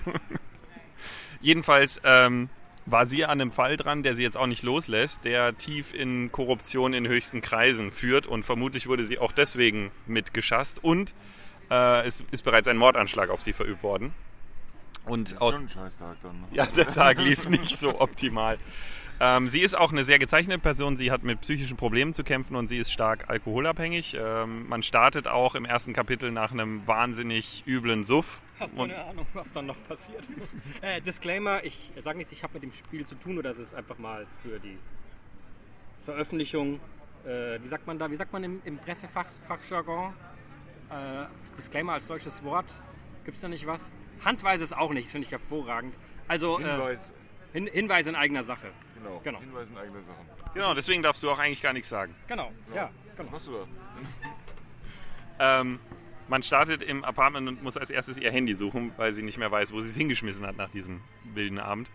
[1.40, 2.48] Jedenfalls ähm,
[2.86, 6.32] war sie an einem Fall dran, der sie jetzt auch nicht loslässt, der tief in
[6.32, 11.14] Korruption in höchsten Kreisen führt und vermutlich wurde sie auch deswegen mitgeschasst und
[11.70, 14.14] äh, es ist bereits ein Mordanschlag auf sie verübt worden.
[15.06, 16.40] Und ist aus, schon ein Scheißtag dann.
[16.40, 16.46] ne?
[16.52, 18.58] ja, der Tag lief nicht so optimal.
[19.18, 20.98] Ähm, sie ist auch eine sehr gezeichnete Person.
[20.98, 24.14] Sie hat mit psychischen Problemen zu kämpfen und sie ist stark alkoholabhängig.
[24.18, 28.42] Ähm, man startet auch im ersten Kapitel nach einem wahnsinnig üblen Suff.
[28.60, 30.28] Hast du Und- eine Ahnung, was dann noch passiert?
[30.82, 33.74] äh, Disclaimer, ich sage nicht, ich habe mit dem Spiel zu tun oder es ist
[33.74, 34.76] einfach mal für die
[36.04, 36.80] Veröffentlichung,
[37.24, 40.12] äh, wie sagt man da, wie sagt man im, im Pressefach, Fachjargon?
[40.90, 41.24] Äh,
[41.56, 42.66] Disclaimer als deutsches Wort,
[43.24, 43.90] gibt es da nicht was?
[44.24, 45.94] Hans weiß es auch nicht, das finde ich hervorragend.
[46.28, 47.12] Also äh, Hinweis,
[47.52, 48.68] Hin Hinweis in eigener Sache.
[48.96, 49.20] genau.
[49.22, 49.40] genau.
[49.40, 50.26] Hinweis in eigene Sachen.
[50.54, 52.14] Genau, deswegen darfst du auch eigentlich gar nichts sagen.
[52.28, 53.30] Genau, ja, genau.
[53.30, 53.66] Was machst du da?
[55.38, 55.80] Ähm,
[56.28, 59.50] man startet im Apartment und muss als erstes ihr Handy suchen, weil sie nicht mehr
[59.50, 61.02] weiß, wo sie es hingeschmissen hat nach diesem
[61.34, 61.90] wilden Abend.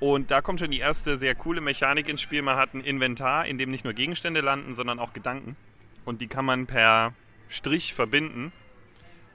[0.00, 2.42] Und da kommt schon die erste sehr coole Mechanik ins Spiel.
[2.42, 5.56] Man hat ein Inventar, in dem nicht nur Gegenstände landen, sondern auch Gedanken.
[6.04, 7.12] Und die kann man per
[7.48, 8.52] Strich verbinden.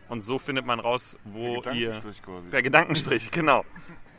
[0.09, 1.87] Und so findet man raus, wo Per ihr.
[1.87, 2.49] Gedankenstrich quasi.
[2.49, 3.65] Per Gedankenstrich, genau.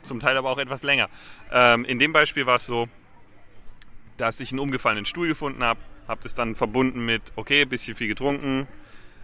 [0.01, 1.09] Zum Teil aber auch etwas länger.
[1.51, 2.87] Ähm, in dem Beispiel war es so,
[4.17, 8.07] dass ich einen umgefallenen Stuhl gefunden habe, habe das dann verbunden mit, okay, bisschen viel
[8.07, 8.67] getrunken,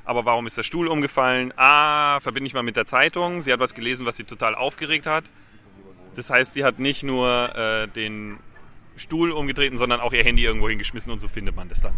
[0.05, 1.53] aber warum ist der Stuhl umgefallen?
[1.57, 3.41] Ah, verbinde ich mal mit der Zeitung.
[3.41, 5.25] Sie hat was gelesen, was sie total aufgeregt hat.
[6.15, 8.39] Das heißt, sie hat nicht nur äh, den
[8.95, 11.93] Stuhl umgetreten, sondern auch ihr Handy irgendwo hingeschmissen und so findet man das dann.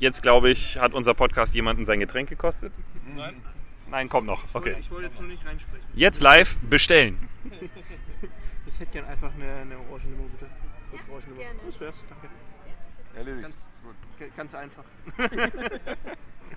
[0.00, 2.72] Jetzt glaube ich, hat unser Podcast jemanden sein Getränk gekostet.
[3.16, 3.42] Nein.
[3.90, 4.44] Nein, kommt noch.
[4.54, 4.76] Okay.
[4.78, 5.86] Ich wollte jetzt nur nicht reinsprechen.
[5.94, 7.28] Jetzt live bestellen.
[8.66, 10.46] Ich hätte gern einfach eine, eine Orangenlimo, bitte.
[10.90, 11.40] Kurz Orangenlimo.
[11.40, 11.58] gerne.
[11.66, 12.28] Das wär's, danke.
[13.16, 13.42] Erledigt.
[13.42, 14.36] Ganz- Gut.
[14.36, 14.84] Ganz einfach.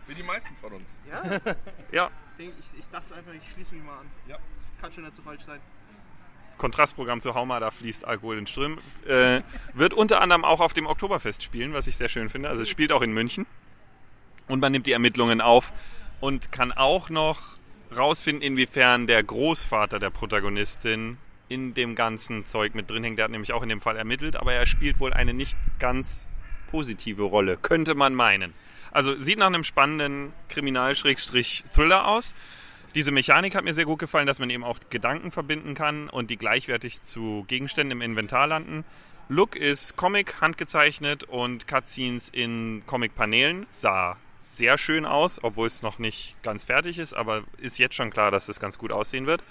[0.08, 1.00] Wie die meisten von uns.
[1.10, 1.40] Ja?
[1.92, 4.06] Ja, Ich, ich dachte einfach, ich schließe mich mal an.
[4.28, 4.38] Ja.
[4.82, 5.60] Kann schon nicht so falsch sein.
[6.62, 8.78] Kontrastprogramm zu Hauma, da fließt Alkohol in Strömen.
[9.08, 9.42] Äh,
[9.74, 12.50] wird unter anderem auch auf dem Oktoberfest spielen, was ich sehr schön finde.
[12.50, 13.48] Also es spielt auch in München.
[14.48, 15.74] Und man nimmt die Ermittlungen auf
[16.20, 17.58] und kann auch noch
[17.98, 21.18] rausfinden, inwiefern der Großvater der Protagonistin
[21.50, 23.18] in dem ganzen Zeug mit drin hängt.
[23.18, 26.28] Der hat nämlich auch in dem Fall ermittelt, aber er spielt wohl eine nicht ganz
[26.70, 28.54] positive Rolle, könnte man meinen.
[28.92, 32.36] Also sieht nach einem spannenden Kriminal-Thriller aus.
[32.94, 36.30] Diese Mechanik hat mir sehr gut gefallen, dass man eben auch Gedanken verbinden kann und
[36.30, 38.84] die gleichwertig zu Gegenständen im Inventar landen.
[39.30, 43.66] Look ist Comic, handgezeichnet und Cutscenes in Comic-Paneelen.
[43.72, 48.10] Sah sehr schön aus, obwohl es noch nicht ganz fertig ist, aber ist jetzt schon
[48.10, 49.42] klar, dass es ganz gut aussehen wird.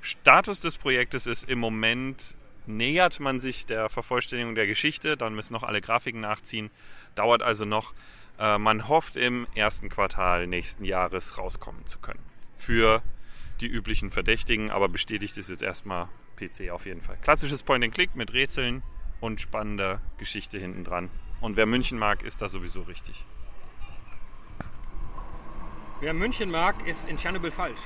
[0.00, 5.52] Status des Projektes ist im Moment, nähert man sich der Vervollständigung der Geschichte, dann müssen
[5.52, 6.70] noch alle Grafiken nachziehen,
[7.14, 7.92] dauert also noch.
[8.38, 12.27] Äh, man hofft im ersten Quartal nächsten Jahres rauskommen zu können.
[12.58, 13.02] Für
[13.60, 17.16] die üblichen Verdächtigen, aber bestätigt ist jetzt erstmal PC auf jeden Fall.
[17.22, 18.82] Klassisches Point-and-Click mit Rätseln
[19.20, 21.10] und spannender Geschichte hinten dran.
[21.40, 23.24] Und wer München mag, ist da sowieso richtig.
[26.00, 27.80] Wer München mag, ist in Tschernobyl falsch.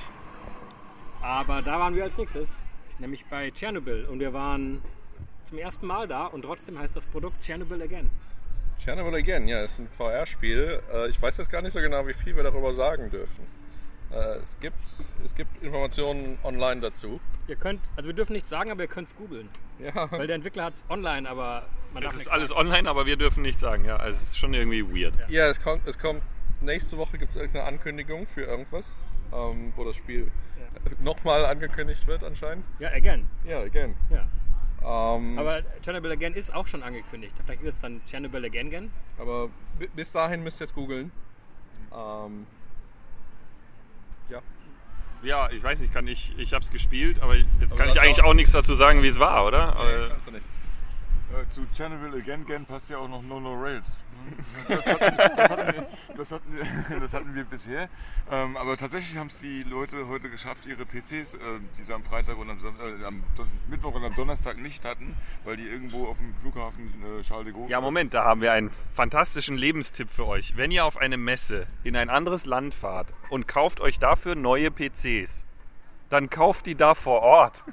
[1.21, 2.63] Aber da waren wir als nächstes,
[2.99, 4.05] nämlich bei Tschernobyl.
[4.05, 4.81] Und wir waren
[5.45, 8.09] zum ersten Mal da und trotzdem heißt das Produkt Tschernobyl Again.
[8.83, 10.81] Chernobyl Again, ja, ist ein VR-Spiel.
[10.93, 13.47] Äh, Ich weiß jetzt gar nicht so genau, wie viel wir darüber sagen dürfen.
[14.13, 14.77] Äh, Es gibt,
[15.25, 17.19] es gibt Informationen online dazu.
[17.47, 19.49] Ihr könnt, also wir dürfen nichts sagen, aber ihr könnt es googeln.
[19.79, 22.61] Ja, Weil der Entwickler hat es online, aber man darf Es ist alles sagen.
[22.67, 23.85] online, aber wir dürfen nichts sagen.
[23.85, 25.13] Ja, also es ist schon irgendwie weird.
[25.29, 26.21] ja es, kommt, es kommt,
[26.61, 28.85] nächste Woche gibt es irgendeine Ankündigung für irgendwas,
[29.33, 30.31] ähm, wo das Spiel
[31.01, 32.65] nochmal angekündigt wird anscheinend.
[32.79, 33.27] Ja, Again.
[33.45, 33.95] Ja, Again.
[34.09, 34.27] Ja.
[35.15, 37.33] Ähm, Aber Chernobyl Again ist auch schon angekündigt.
[37.45, 38.91] Vielleicht wird es dann Chernobyl Again Again.
[39.17, 39.49] aber
[39.79, 41.11] bi- bis dahin müsst ihr es googeln.
[41.93, 42.62] Ähm, ja.
[45.23, 47.99] Ja, ich weiß nicht, kann ich, ich habe es gespielt, aber jetzt Aber kann ich
[48.01, 49.67] eigentlich auch- auch nichts dazu sagen, wie es war, oder?
[49.67, 50.45] Nee, Aber, kannst du nicht.
[51.33, 53.95] Äh, zu Chernobyl Again Again passt ja auch noch No No Rails.
[54.67, 57.89] Das hatten, das hatten, wir, das hatten, wir, das hatten wir bisher.
[58.31, 61.37] Ähm, aber tatsächlich haben es die Leute heute geschafft, ihre PCs, äh,
[61.77, 63.23] die sie am Freitag und am, äh, am
[63.69, 67.53] Mittwoch und am Donnerstag nicht hatten, weil die irgendwo auf dem Flughafen äh, Charles de
[67.53, 67.69] Gaulle.
[67.69, 70.55] ja, Moment, da haben wir einen fantastischen Lebenstipp für euch.
[70.55, 74.71] Wenn ihr auf eine Messe in ein anderes Land fahrt und kauft euch dafür neue
[74.71, 75.43] PCs,
[76.09, 77.63] dann kauft die da vor Ort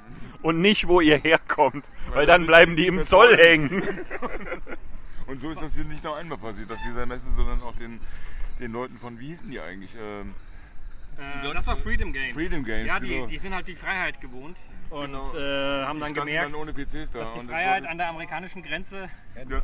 [0.41, 3.83] und nicht, wo ihr herkommt, weil dann bleiben die im Zoll hängen.
[5.31, 8.01] Und so ist das hier nicht nur einmal passiert auf dieser Messe, sondern auch den,
[8.59, 9.95] den Leuten von, wie hießen die eigentlich?
[9.99, 10.33] Ähm,
[11.17, 12.33] Äh, das war Freedom Games.
[12.33, 13.27] Freedom Games, Ja, die, genau.
[13.27, 14.57] die sind halt die Freiheit gewohnt
[14.89, 15.33] und Genau.
[15.35, 17.19] äh, haben dann gemerkt, dann ohne PCs da.
[17.19, 19.09] dass die und das Freiheit an der amerikanischen Grenze
[19.49, 19.61] Ja.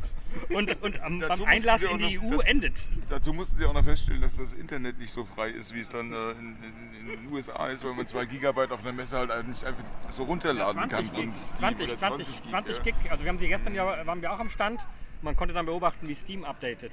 [0.56, 2.74] und, und am, beim Einlass in die noch- EU endet.
[3.10, 5.88] Dazu mussten sie auch noch feststellen, dass das Internet nicht so frei ist, wie es
[5.90, 9.18] dann äh, in, in, in den USA ist, weil man 2 Gigabyte auf einer Messe
[9.18, 11.16] halt nicht einfach so runterladen 20 kann.
[11.16, 12.82] Gig, von Steam 20, oder 20, 20 ja.
[12.84, 12.94] Gig.
[13.10, 14.86] Also wir haben sie gestern ja, waren wir auch am Stand.
[15.22, 16.92] Man konnte dann beobachten, wie Steam updatet.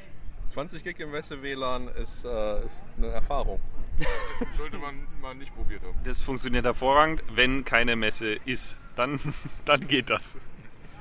[0.53, 3.59] 20 Gig im Messe-WLAN ist, äh, ist eine Erfahrung.
[4.57, 5.97] Sollte man mal nicht probiert haben.
[6.03, 8.77] Das funktioniert hervorragend, wenn keine Messe ist.
[8.95, 9.19] Dann,
[9.65, 10.38] dann geht das.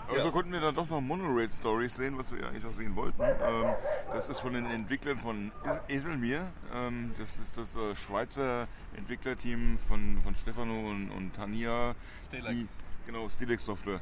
[0.07, 2.95] Aber so konnten wir dann doch noch Monorail-Stories sehen, was wir ja eigentlich auch sehen
[2.95, 3.23] wollten.
[3.23, 3.75] Ähm,
[4.13, 6.53] das ist von den Entwicklern von Es- Eselmir.
[6.75, 11.95] Ähm, das ist das äh, Schweizer Entwicklerteam von, von Stefano und, und Tania.
[12.27, 12.51] Stelex.
[12.55, 12.69] Die,
[13.07, 14.01] genau, Stelex Software.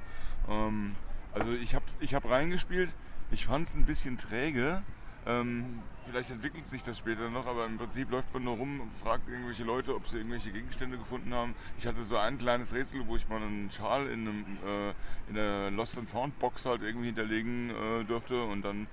[0.49, 0.97] Ähm,
[1.33, 2.93] also ich habe ich hab reingespielt.
[3.33, 4.83] Ich fand es ein bisschen träge.
[5.25, 8.93] Ähm, vielleicht entwickelt sich das später noch, aber im Prinzip läuft man nur rum und
[8.93, 11.55] fragt irgendwelche Leute, ob sie irgendwelche Gegenstände gefunden haben.
[11.79, 14.91] Ich hatte so ein kleines Rätsel, wo ich mal einen Schal in, einem, äh,
[15.29, 18.87] in der Lost and Found Box halt irgendwie hinterlegen äh, durfte und dann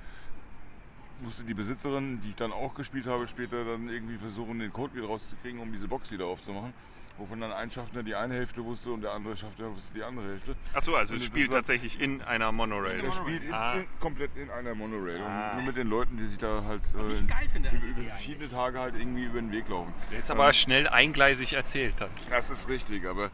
[1.21, 4.95] musste die Besitzerin, die ich dann auch gespielt habe, später dann irgendwie versuchen, den Code
[4.95, 6.73] wieder rauszukriegen, um diese Box wieder aufzumachen.
[7.19, 10.25] Wovon dann ein Schaffner die eine Hälfte wusste und der andere Schaffner wusste die andere
[10.29, 10.55] Hälfte.
[10.73, 13.01] Achso, also es spielt tatsächlich in einer Monorail.
[13.03, 13.73] Er spielt in, Ah.
[13.75, 15.21] in, komplett in einer Monorail.
[15.21, 15.49] Ah.
[15.51, 17.15] Und nur mit den Leuten, die sich da halt äh,
[17.51, 17.69] finde.
[17.69, 19.93] über, verschiedene Tage halt irgendwie über den Weg laufen.
[20.11, 22.09] Der ist aber schnell eingleisig erzählt dann.
[22.29, 23.31] Das ist richtig, aber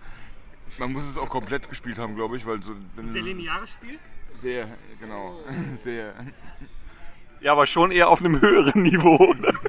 [0.79, 3.99] man muss es auch komplett gespielt haben, glaube ich, weil so wenn- Sehr lineares Spiel.
[4.41, 4.67] sehr
[4.99, 5.37] genau,
[5.83, 6.13] sehr.
[7.39, 9.15] Ja, aber schon eher auf einem höheren Niveau.
[9.17, 9.53] oder?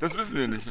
[0.00, 0.70] Das wissen wir nicht.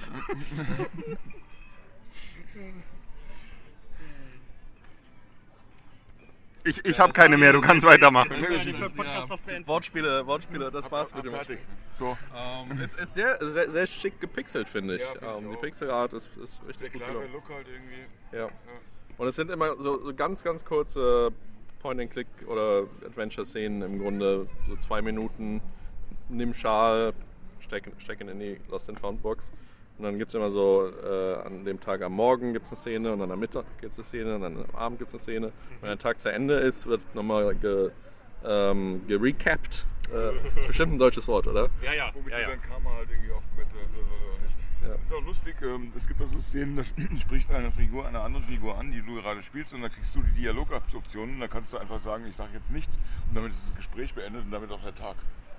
[6.64, 8.32] Ich, ich habe keine mehr, du kannst weitermachen.
[8.42, 9.66] Ja.
[9.66, 11.60] Wortspiele, Wortspiele, das war's mit dem Fertig.
[11.98, 15.02] So, Ähm, es ist sehr, sehr, sehr schick gepixelt, finde ich.
[15.02, 15.58] Ja, finde ich ähm, die.
[15.58, 17.32] Pixelart ist, ist richtig gut gelungen.
[17.32, 18.38] Look halt irgendwie.
[18.38, 18.50] Ja.
[19.18, 21.32] Und es sind immer so, so ganz, ganz kurze
[21.80, 24.48] Point-and-Click oder Adventure-Szenen im Grunde.
[24.68, 25.62] So zwei Minuten,
[26.28, 27.14] nimm Schal,
[27.68, 29.52] stecken, stecken in die Lost and Found Box.
[29.98, 32.80] Und dann gibt es immer so, äh, an dem Tag am Morgen gibt es eine
[32.80, 35.16] Szene und dann am Mittag gibt es eine Szene und dann am Abend gibt es
[35.16, 35.52] eine Szene.
[35.82, 37.90] Wenn der Tag zu Ende ist, wird nochmal ge,
[38.46, 39.86] ähm, gerecapt.
[40.14, 41.70] Äh, ist bestimmt ein deutsches Wort, oder?
[41.82, 42.50] Ja, ja, Womit ja, du ja.
[42.50, 44.56] dein Karma halt irgendwie aufgebessert hast oder nicht.
[44.84, 46.84] Das ist auch lustig, ähm, es gibt da so Szenen, da
[47.20, 50.22] spricht eine Figur einer anderen Figur an, die du gerade spielst und dann kriegst du
[50.22, 53.66] die Dialogoptionen und dann kannst du einfach sagen, ich sage jetzt nichts und damit ist
[53.66, 55.16] das Gespräch beendet und damit auch der Tag.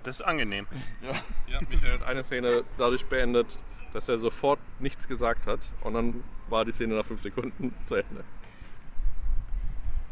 [0.09, 0.67] Das ist angenehm.
[1.03, 1.13] Ja.
[1.53, 3.59] Ja, Michael hat eine Szene dadurch beendet,
[3.93, 7.97] dass er sofort nichts gesagt hat und dann war die Szene nach fünf Sekunden zu
[7.97, 8.25] Ende.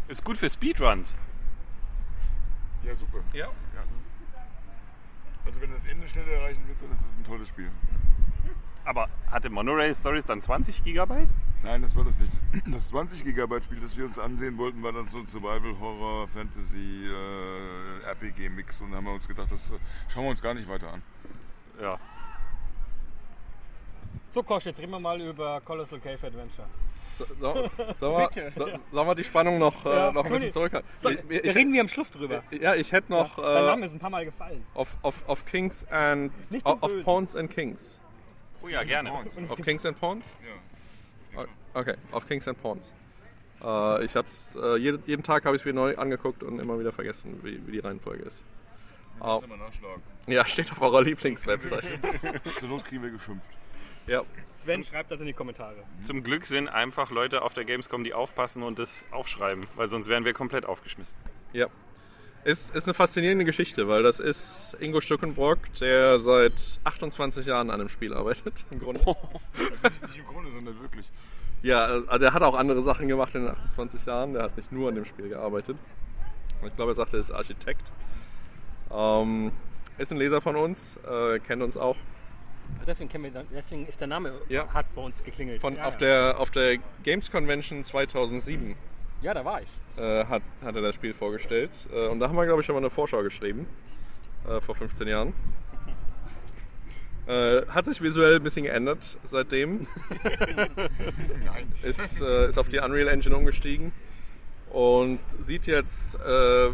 [0.09, 1.15] Ist gut für Speedruns.
[2.85, 3.21] Ja, super.
[3.33, 3.47] Ja.
[3.47, 3.53] Ja.
[5.47, 7.71] Also wenn du das Ende schnell erreichen willst, dann ist es ein tolles Spiel.
[8.87, 11.29] Aber hatte Monorail Stories dann 20 Gigabyte?
[11.63, 12.33] Nein, das war das nicht.
[12.73, 16.29] Das 20 Gigabyte Spiel, das wir uns ansehen wollten, war dann so ein Survival Horror
[16.29, 20.41] Fantasy äh, RPG Mix und da haben wir uns gedacht, das äh, schauen wir uns
[20.41, 21.03] gar nicht weiter an.
[21.81, 21.99] Ja.
[24.29, 26.67] So, Kosch, jetzt reden wir mal über Colossal Cave Adventure.
[27.19, 30.51] So, so, sollen, wir, so, sollen wir die Spannung noch, Ja, äh, noch ein bisschen
[30.51, 30.89] zurückhalten?
[31.01, 32.43] So, Ich- ich- reden wir am Schluss drüber.
[32.51, 34.65] ja, ich hätte noch Dein Name äh, ist ein paar Mal gefallen.
[34.75, 38.01] auf, auf, auf Kings and Nicht auf, auf Pawns and Kings
[38.63, 39.13] Oh ja, gerne.
[39.49, 40.35] Auf Kings and Pawns?
[40.45, 41.45] Ja.
[41.75, 42.93] Okay, auf Kings and Pawns.
[43.63, 46.79] Äh, ich hab's, äh, jeden, jeden Tag habe ich es mir neu angeguckt und immer
[46.79, 48.45] wieder vergessen, wie, wie die Reihenfolge ist.
[49.21, 49.41] Au.
[49.41, 50.03] Kannst du mal nachschlagen.
[50.27, 51.99] Ja, steht auf eurer Lieblingswebsite.
[52.59, 53.47] Zur Not kriegen wir geschimpft.
[54.07, 54.23] ja.
[54.59, 55.77] Sven, schreibt das in die Kommentare.
[56.03, 60.09] Zum Glück sind einfach Leute auf der Gamescom, die aufpassen und das aufschreiben, weil sonst
[60.09, 61.17] wären wir komplett aufgeschmissen.
[61.53, 61.69] Ja.
[62.47, 67.81] Ist, ist eine faszinierende Geschichte, weil das ist Ingo Stückenbrock, der seit 28 Jahren an
[67.81, 69.01] dem Spiel arbeitet, im Grunde.
[69.01, 71.11] Nicht im Grunde, sondern wirklich.
[71.63, 74.33] Ja, also der hat auch andere Sachen gemacht in den 28 Jahren.
[74.33, 75.77] Der hat nicht nur an dem Spiel gearbeitet.
[76.65, 77.91] Ich glaube, er sagte, er ist Architekt.
[78.93, 79.51] Ähm,
[79.99, 81.97] ist ein Leser von uns, äh, kennt uns auch.
[82.87, 84.69] Deswegen, kennen wir, deswegen ist der Name Ja.
[84.73, 85.61] hat bei uns geklingelt.
[85.61, 85.99] Von, ja, auf, ja.
[85.99, 88.77] Der, auf der Games Convention 2007
[89.27, 89.69] ja, da war ich.
[90.01, 91.89] äh, hat, hat er das Spiel vorgestellt.
[91.93, 93.67] Äh, und da haben wir, glaube ich, schon mal eine Vorschau geschrieben.
[94.49, 95.33] Äh, vor 15 Jahren.
[97.27, 99.89] Äh, hat sich visuell ein bisschen geändert seitdem.
[101.45, 101.73] Nein.
[101.83, 103.91] ist, äh, ist auf die Unreal Engine umgestiegen
[104.71, 106.71] und sieht jetzt äh,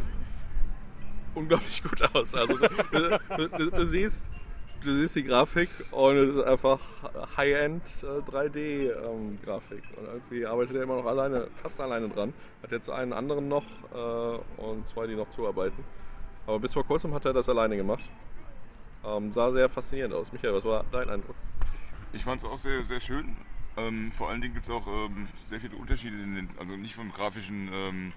[1.35, 2.35] unglaublich gut aus.
[2.35, 4.27] Also du, du, du, du siehst,
[4.85, 6.81] du siehst die Grafik und es ist einfach
[7.37, 9.83] High-End äh, 3D-Grafik.
[9.97, 12.33] und irgendwie arbeitet er immer noch alleine, fast alleine dran.
[12.63, 13.65] Hat jetzt einen anderen noch
[13.95, 15.85] äh, und zwei, die noch zuarbeiten.
[16.47, 18.05] Aber bis vor kurzem hat er das alleine gemacht.
[19.05, 20.33] Ähm, sah sehr faszinierend aus.
[20.33, 21.37] Michael, was war dein Eindruck?
[22.13, 23.37] Ich fand es auch sehr, sehr schön.
[23.77, 27.11] Ähm, vor allen Dingen gibt es auch ähm, sehr viele Unterschiede, den, also nicht von
[27.11, 28.13] grafischen, ähm,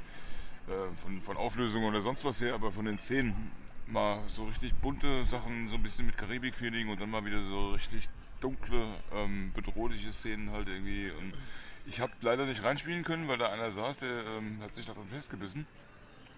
[0.67, 3.51] äh, von, von Auflösungen oder sonst was her, aber von den Szenen.
[3.87, 7.71] Mal so richtig bunte Sachen, so ein bisschen mit Karibik-Feeling und dann mal wieder so
[7.71, 8.09] richtig
[8.41, 11.11] dunkle, ähm, bedrohliche Szenen halt irgendwie.
[11.11, 11.33] Und
[11.85, 15.07] ich habe leider nicht reinspielen können, weil da einer saß, der ähm, hat sich daran
[15.07, 15.67] festgebissen.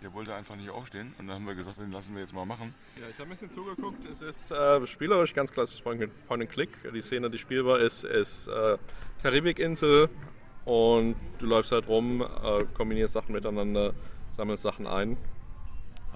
[0.03, 2.45] Der wollte einfach nicht aufstehen und dann haben wir gesagt, den lassen wir jetzt mal
[2.45, 2.75] machen.
[3.01, 4.05] Ja, ich habe ein bisschen zugeguckt.
[4.11, 6.69] Es ist äh, spielerisch ganz klassisch Point and Click.
[6.93, 8.77] Die Szene, die spielbar ist, ist äh,
[9.23, 10.09] Karibikinsel
[10.65, 13.93] und du läufst halt rum, äh, kombinierst Sachen miteinander,
[14.31, 15.17] sammelst Sachen ein.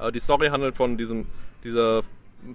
[0.10, 1.28] Die Story handelt von diesem,
[1.64, 2.02] dieser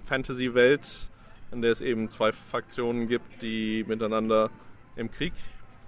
[0.05, 1.09] Fantasy-Welt,
[1.51, 4.49] in der es eben zwei Faktionen gibt, die miteinander
[4.95, 5.33] im Krieg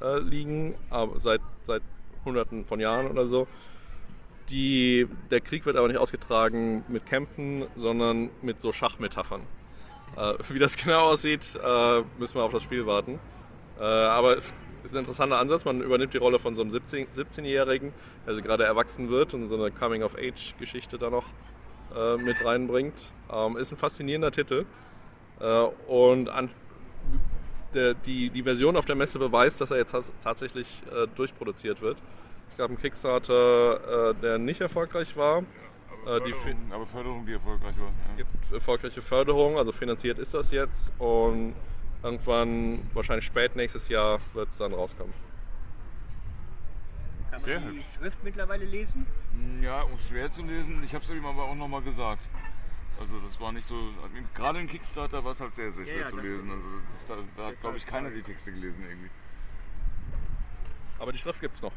[0.01, 1.81] äh, liegen, aber seit, seit
[2.23, 3.47] hunderten von Jahren oder so.
[4.49, 9.41] Die, der Krieg wird aber nicht ausgetragen mit Kämpfen, sondern mit so Schachmetaphern.
[10.17, 13.19] Äh, wie das genau aussieht, äh, müssen wir auf das Spiel warten.
[13.79, 15.65] Äh, aber es ist ein interessanter Ansatz.
[15.65, 17.93] Man übernimmt die Rolle von so einem 17 17-Jährigen,
[18.25, 21.25] der also gerade erwachsen wird und so eine Coming-of-Age-Geschichte da noch
[21.95, 23.11] äh, mit reinbringt.
[23.31, 24.65] Ähm, ist ein faszinierender Titel.
[25.39, 25.45] Äh,
[25.87, 26.49] und an,
[27.73, 31.81] der, die, die Version auf der Messe beweist, dass er jetzt tats- tatsächlich äh, durchproduziert
[31.81, 32.01] wird.
[32.49, 35.43] Es gab einen Kickstarter, äh, der nicht erfolgreich war.
[36.05, 37.91] Aber, Äh, die Förderung, aber Förderung, die erfolgreich war.
[38.09, 41.53] Es gibt erfolgreiche Förderung, also finanziert ist das jetzt und
[42.03, 45.13] irgendwann, wahrscheinlich spät nächstes Jahr, wird es dann rauskommen.
[47.23, 47.85] Kann man Sehr die hübsch.
[47.97, 49.05] Schrift mittlerweile lesen?
[49.61, 50.81] Ja, um schwer zu lesen.
[50.83, 52.23] Ich habe es ihm aber auch nochmal gesagt.
[52.99, 53.75] Also das war nicht so,
[54.33, 56.49] gerade im Kickstarter war es halt sehr, sehr Ja, schwer ja, zu das- lesen.
[56.51, 59.09] Also das, da, da hat, glaube ich, keiner die Texte gelesen irgendwie.
[60.99, 61.71] Aber die Schrift gibt es noch.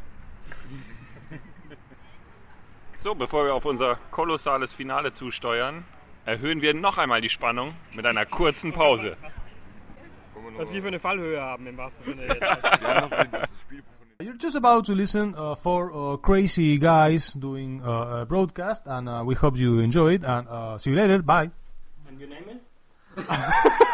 [2.97, 5.85] So, bevor wir auf unser kolossales Finale zusteuern,
[6.25, 9.17] erhöhen wir noch einmal die Spannung mit einer kurzen Pause.
[10.43, 12.23] Wollen wir Was wir für eine Fallhöhe haben im wahrsten Sinne.
[12.29, 12.41] Jetzt.
[12.41, 16.17] Wir haben noch das Spiel von den You're just about to listen uh, for uh,
[16.17, 20.25] crazy guys doing uh, a broadcast, and uh, we hope you enjoy it.
[20.25, 21.23] And uh, see you later.
[21.23, 21.51] Bye.
[22.09, 22.63] And your name is?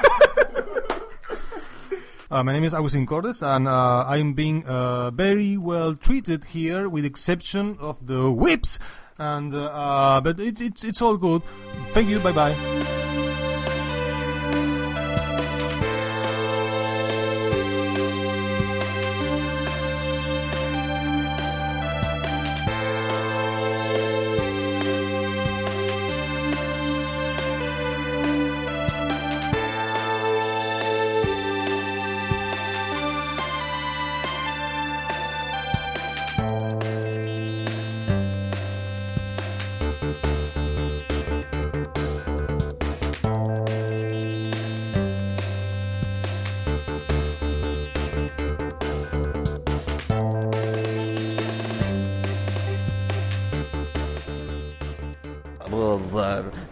[2.31, 6.87] Uh, my name is Agustin Cordes, and uh, I'm being uh, very well treated here,
[6.87, 8.79] with exception of the whips.
[9.19, 11.43] And uh, uh, but it, it's it's all good.
[11.95, 12.21] Thank you.
[12.21, 12.98] Bye bye.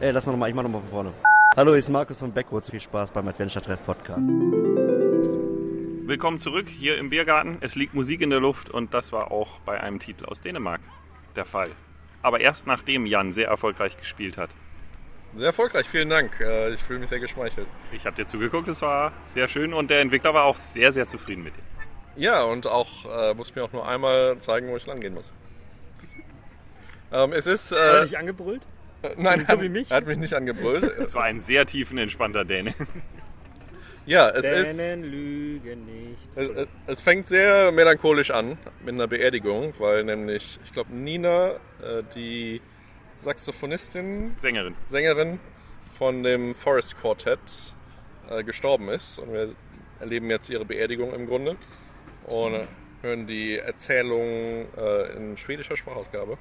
[0.06, 1.12] Ey, lass mal nochmal, ich mach nochmal von vorne.
[1.56, 2.70] Hallo, hier ist Markus von Backwoods.
[2.70, 4.28] Viel Spaß beim Adventure Treff Podcast.
[6.06, 7.58] Willkommen zurück hier im Biergarten.
[7.60, 10.80] Es liegt Musik in der Luft und das war auch bei einem Titel aus Dänemark
[11.34, 11.70] der Fall.
[12.22, 14.50] Aber erst nachdem Jan sehr erfolgreich gespielt hat.
[15.34, 16.38] Sehr erfolgreich, vielen Dank.
[16.40, 17.66] Äh, Ich fühle mich sehr geschmeichelt.
[17.90, 21.08] Ich habe dir zugeguckt, es war sehr schön und der Entwickler war auch sehr, sehr
[21.08, 21.62] zufrieden mit dir.
[22.14, 25.32] Ja, und auch äh, muss mir auch nur einmal zeigen, wo ich lang gehen muss.
[27.10, 27.72] Ähm, es ist.
[27.72, 28.62] Hat er Äh, dich angebrüllt?
[29.10, 29.90] Äh, nein, So hat, wie mich?
[29.90, 30.84] er hat mich nicht angebrüllt.
[30.98, 32.74] Es war ein sehr tiefenentspannter Däne.
[34.06, 34.78] ja, es ist.
[34.78, 36.18] Dänen lügen nicht.
[36.34, 41.52] Es, es- fängt sehr melancholisch an mit einer Beerdigung, weil nämlich, ich glaube, Nina,
[41.82, 42.60] äh, die
[43.18, 44.74] Saxophonistin, Sängerin.
[44.86, 45.40] Sängerin
[45.98, 47.40] von dem Forest Quartet,
[48.30, 49.18] äh, gestorben ist.
[49.18, 49.54] Und wir
[50.00, 51.56] erleben jetzt ihre Beerdigung im Grunde
[52.26, 52.66] und äh,
[53.02, 56.36] hören die Erzählung äh, in schwedischer Sprachausgabe.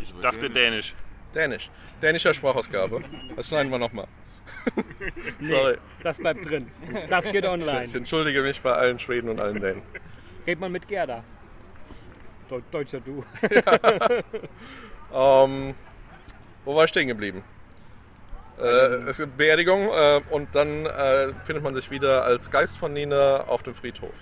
[0.00, 0.94] Ich dachte Dänisch.
[1.38, 1.70] Dänisch.
[2.02, 3.00] Dänischer Sprachausgabe.
[3.36, 4.08] Das schneiden wir nochmal.
[5.40, 5.78] Sorry.
[6.02, 6.68] Das bleibt drin.
[7.08, 7.88] Das geht Ich online.
[7.94, 9.82] entschuldige mich bei allen Schweden und allen Dänen.
[10.46, 11.22] Red mal mit Gerda.
[12.50, 13.24] Deu- Deutscher Du.
[15.10, 15.74] Ähm,
[16.66, 17.42] wo war ich stehen geblieben?
[18.60, 18.64] Äh,
[19.08, 23.44] es gibt Beerdigung äh, und dann äh, findet man sich wieder als Geist von Nina
[23.44, 24.12] auf dem Friedhof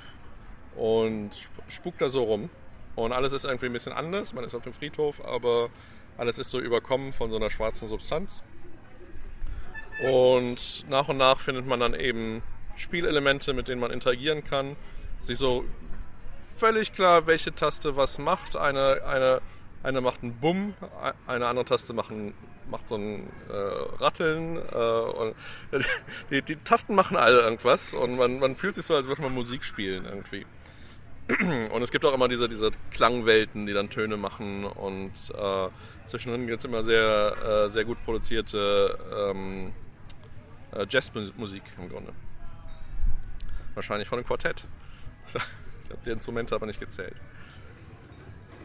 [0.76, 2.50] und sp- spukt da so rum.
[2.94, 4.32] Und alles ist irgendwie ein bisschen anders.
[4.32, 5.70] Man ist auf dem Friedhof, aber
[6.18, 8.44] alles ist so überkommen von so einer schwarzen Substanz.
[10.02, 12.42] Und nach und nach findet man dann eben
[12.76, 14.76] Spielelemente, mit denen man interagieren kann.
[15.18, 15.64] Ist so
[16.46, 18.56] völlig klar, welche Taste was macht.
[18.56, 19.40] Eine, eine,
[19.82, 20.74] eine macht einen Bumm,
[21.26, 22.34] eine andere Taste macht, ein,
[22.70, 24.58] macht so ein äh, Ratteln.
[24.58, 25.80] Äh,
[26.30, 29.32] die, die Tasten machen alle irgendwas und man, man fühlt sich so, als würde man
[29.32, 30.44] Musik spielen irgendwie.
[31.72, 35.68] Und es gibt auch immer diese, diese Klangwelten, die dann Töne machen und äh,
[36.06, 39.72] zwischendrin gibt es immer sehr, äh, sehr gut produzierte ähm,
[40.72, 42.12] äh, Jazzmusik im Grunde.
[43.74, 44.64] Wahrscheinlich von einem Quartett.
[45.86, 47.14] Ich habe die Instrumente aber nicht gezählt.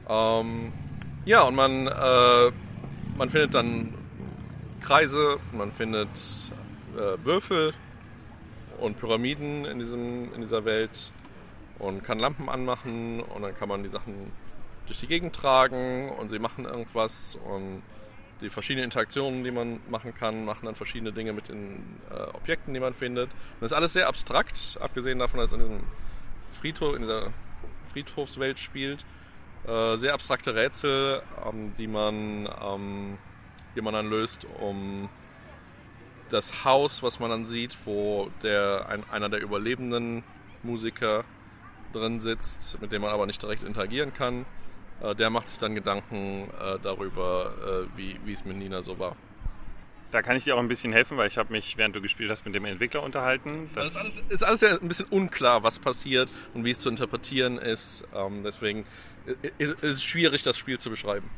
[0.09, 0.73] Ähm,
[1.23, 2.51] ja, und man, äh,
[3.15, 3.93] man findet dann
[4.81, 6.09] Kreise, man findet
[6.97, 7.73] äh, Würfel
[8.79, 11.13] und Pyramiden in, diesem, in dieser Welt
[11.81, 14.31] und kann Lampen anmachen und dann kann man die Sachen
[14.85, 17.81] durch die Gegend tragen und sie machen irgendwas und
[18.41, 22.73] die verschiedenen Interaktionen, die man machen kann, machen dann verschiedene Dinge mit den äh, Objekten,
[22.73, 23.29] die man findet.
[23.31, 25.83] Und das ist alles sehr abstrakt, abgesehen davon, dass es in diesem
[26.59, 27.31] Friedhof, in dieser
[27.91, 29.05] Friedhofswelt spielt.
[29.67, 33.17] Äh, sehr abstrakte Rätsel, ähm, die, man, ähm,
[33.75, 35.07] die man dann löst, um
[36.29, 40.23] das Haus, was man dann sieht, wo der, ein, einer der überlebenden
[40.63, 41.25] Musiker
[41.91, 44.45] drin sitzt, mit dem man aber nicht direkt interagieren kann.
[45.01, 48.99] Äh, der macht sich dann Gedanken äh, darüber, äh, wie, wie es mit Nina so
[48.99, 49.15] war.
[50.11, 52.29] Da kann ich dir auch ein bisschen helfen, weil ich habe mich, während du gespielt
[52.29, 53.69] hast, mit dem Entwickler unterhalten.
[53.73, 56.89] Das ist alles, ist alles ja ein bisschen unklar, was passiert und wie es zu
[56.89, 58.05] interpretieren ist.
[58.13, 58.85] Ähm, deswegen
[59.57, 61.29] ist ist es schwierig, das Spiel zu beschreiben.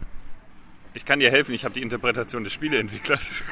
[0.95, 3.31] Ich kann dir helfen, ich habe die Interpretation des Spieleentwicklers.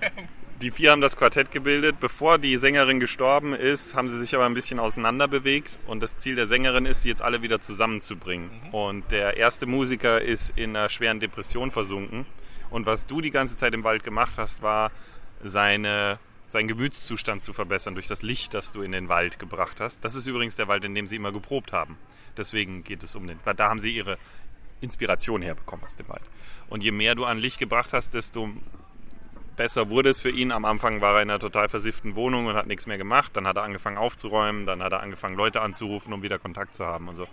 [0.60, 1.98] Die vier haben das Quartett gebildet.
[1.98, 5.78] Bevor die Sängerin gestorben ist, haben sie sich aber ein bisschen auseinander bewegt.
[5.86, 8.50] Und das Ziel der Sängerin ist, sie jetzt alle wieder zusammenzubringen.
[8.70, 12.24] Und der erste Musiker ist in einer schweren Depression versunken.
[12.70, 14.92] Und was du die ganze Zeit im Wald gemacht hast, war
[15.42, 20.04] seine, seinen Gemütszustand zu verbessern durch das Licht, das du in den Wald gebracht hast.
[20.04, 21.98] Das ist übrigens der Wald, in dem sie immer geprobt haben.
[22.36, 23.40] Deswegen geht es um den.
[23.42, 24.18] Weil da haben sie ihre
[24.80, 26.22] Inspiration herbekommen aus dem Wald.
[26.68, 28.50] Und je mehr du an Licht gebracht hast, desto
[29.56, 30.52] besser wurde es für ihn.
[30.52, 33.32] Am Anfang war er in einer total versifften Wohnung und hat nichts mehr gemacht.
[33.34, 36.84] Dann hat er angefangen aufzuräumen, dann hat er angefangen Leute anzurufen, um wieder Kontakt zu
[36.84, 37.08] haben.
[37.08, 37.26] Und so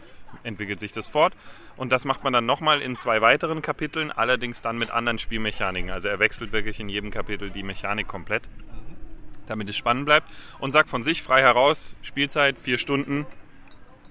[0.44, 1.34] entwickelt sich das fort.
[1.78, 5.92] Und das macht man dann nochmal in zwei weiteren Kapiteln, allerdings dann mit anderen Spielmechaniken.
[5.92, 8.44] Also er wechselt wirklich in jedem Kapitel die Mechanik komplett,
[9.48, 10.32] damit es spannend bleibt.
[10.60, 13.26] Und sagt von sich frei heraus, Spielzeit vier Stunden.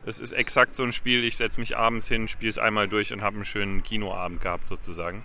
[0.06, 3.12] Es ist exakt so ein Spiel, ich setze mich abends hin, spiele es einmal durch
[3.12, 5.24] und habe einen schönen Kinoabend gehabt sozusagen.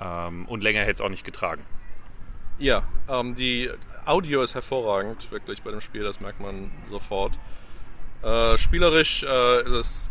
[0.00, 1.64] Ähm, und länger hätte es auch nicht getragen.
[2.58, 3.70] Ja, ähm, die
[4.04, 7.32] Audio ist hervorragend, wirklich bei dem Spiel, das merkt man sofort.
[8.22, 10.10] Äh, spielerisch äh, ist es,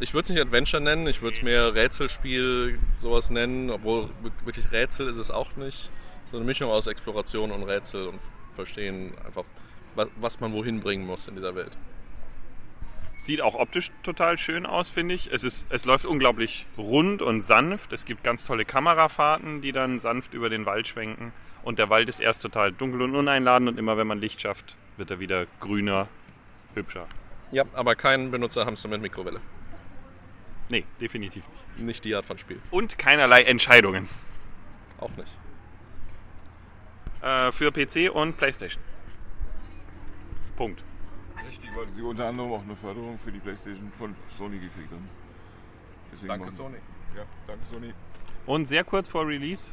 [0.00, 4.10] ich würde es nicht Adventure nennen, ich würde es mehr Rätselspiel, sowas nennen, obwohl
[4.44, 5.90] wirklich Rätsel ist es auch nicht.
[6.30, 8.20] So eine Mischung aus Exploration und Rätsel und
[8.54, 9.44] verstehen einfach,
[9.94, 11.72] was, was man wohin bringen muss in dieser Welt.
[13.20, 15.30] Sieht auch optisch total schön aus, finde ich.
[15.30, 17.92] Es, ist, es läuft unglaublich rund und sanft.
[17.92, 21.34] Es gibt ganz tolle Kamerafahrten, die dann sanft über den Wald schwenken.
[21.62, 24.74] Und der Wald ist erst total dunkel und uneinladend und immer wenn man Licht schafft,
[24.96, 26.08] wird er wieder grüner,
[26.72, 27.08] hübscher.
[27.52, 29.42] Ja, aber kein Benutzerhamster mit Mikrowelle.
[30.70, 31.78] Nee, definitiv nicht.
[31.78, 32.58] Nicht die Art von Spiel.
[32.70, 34.08] Und keinerlei Entscheidungen.
[34.98, 35.36] Auch nicht.
[37.20, 38.82] Äh, für PC und Playstation.
[40.56, 40.82] Punkt.
[41.50, 45.08] Richtig, weil sie unter anderem auch eine Förderung für die Playstation von Sony gekriegt haben.
[46.12, 46.76] Deswegen Danke, machen- Sony.
[47.16, 47.92] Ja, danke Sony.
[48.46, 49.72] Und sehr kurz vor Release,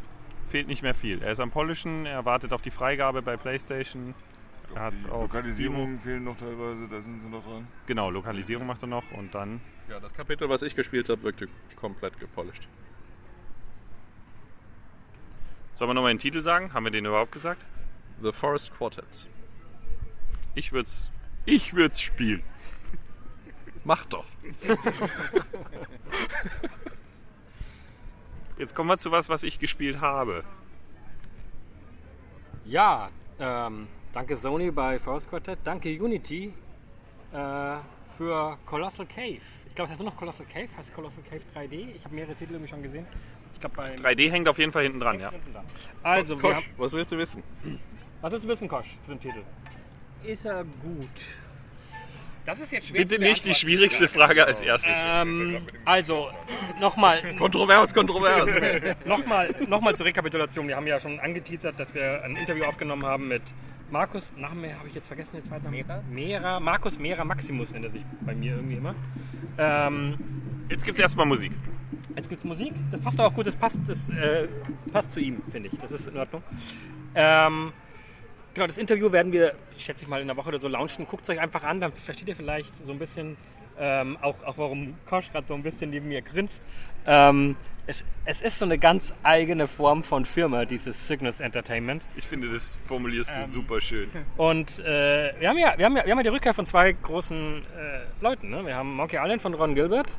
[0.49, 1.21] fehlt nicht mehr viel.
[1.21, 4.15] Er ist am Polischen, er wartet auf die Freigabe bei PlayStation.
[4.73, 7.67] Er hat Die Lokalisierungen fehlen noch teilweise, da sind sie noch dran.
[7.86, 9.61] Genau, Lokalisierung macht er noch und dann.
[9.88, 12.67] Ja, das Kapitel, was ich gespielt habe, wirkte komplett gepolished.
[15.75, 16.73] Sollen wir nochmal den Titel sagen?
[16.73, 17.63] Haben wir den überhaupt gesagt?
[18.23, 19.28] The Forest Quartet.
[20.55, 21.11] Ich würd's.
[21.47, 22.43] Ich würd's spielen.
[23.85, 24.25] Mach doch.
[28.57, 30.43] Jetzt kommen wir zu was, was ich gespielt habe.
[32.65, 36.53] Ja, ähm, danke Sony bei Force Quartet, danke Unity
[37.31, 37.75] äh,
[38.17, 39.39] für Colossal Cave.
[39.67, 41.95] Ich glaube, es heißt nur noch Colossal Cave, heißt Colossal Cave 3D.
[41.95, 43.07] Ich habe mehrere Titel irgendwie schon gesehen.
[43.53, 45.31] Ich glaube, bei 3D hängt auf jeden Fall hinten dran, ja.
[46.03, 47.41] Also, wir Kosch, haben, was willst du wissen?
[48.19, 49.43] was willst du wissen, Kosch, zu dem Titel?
[50.24, 51.09] Ist er gut?
[52.45, 54.95] Das ist jetzt schwer Bitte nicht die schwierigste Frage als erstes.
[55.03, 56.30] Ähm, also,
[56.80, 57.36] nochmal.
[57.36, 58.95] Kontrovers, kontrovers.
[59.05, 60.68] nochmal, nochmal zur Rekapitulation.
[60.68, 63.41] Wir haben ja schon angeteasert, dass wir ein Interview aufgenommen haben mit
[63.89, 65.78] Markus, Name habe ich jetzt vergessen, den zweiten Namen.
[65.78, 66.01] Mera?
[66.09, 68.95] Mera, Markus Mera Maximus nennt er sich bei mir irgendwie immer.
[69.57, 70.18] Ähm,
[70.70, 71.51] Jetzt gibt's erstmal Musik.
[72.15, 72.74] Jetzt gibt's Musik.
[72.91, 73.47] Das passt auch gut.
[73.47, 74.47] Das passt, das, äh,
[74.91, 75.80] passt zu ihm, finde ich.
[75.80, 76.43] Das ist in Ordnung.
[77.15, 77.72] Ähm,
[78.58, 81.05] genau, das Interview werden wir, schätze ich mal, in der Woche oder so launchen.
[81.05, 83.38] Guckt es euch einfach an, dann versteht ihr vielleicht so ein bisschen
[83.80, 86.64] ähm, auch, auch, warum Kosch gerade so ein bisschen neben mir grinst.
[87.05, 87.55] Ähm,
[87.86, 92.08] es, es ist so eine ganz eigene Form von Firma, dieses Cygnus Entertainment.
[92.16, 93.45] Ich finde, das formulierst du Ähm.
[93.45, 94.10] super schön.
[94.36, 96.91] Und äh, wir, haben ja, wir, haben ja, wir haben ja die Rückkehr von zwei
[96.91, 98.49] großen äh, Leuten.
[98.49, 98.66] Ne?
[98.66, 100.18] Wir haben Monkey Island von Ron Gilbert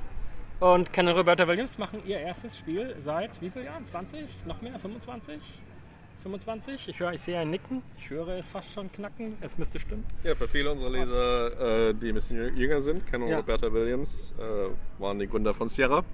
[0.61, 3.84] und Ken und Roberta Williams machen ihr erstes Spiel seit wie vielen Jahren?
[3.84, 4.24] 20?
[4.47, 4.78] Noch mehr?
[4.78, 5.41] 25?
[6.32, 6.88] 25?
[6.88, 7.82] Ich höre, ich sehe ein Nicken.
[7.96, 9.36] Ich höre es fast schon knacken.
[9.40, 10.04] Es müsste stimmen.
[10.24, 13.38] Ja, für viele unserer Leser, äh, die ein bisschen jü- jünger sind, Ken und Ja.
[13.38, 16.04] Roberta Williams, äh, waren die Gründer von Sierra.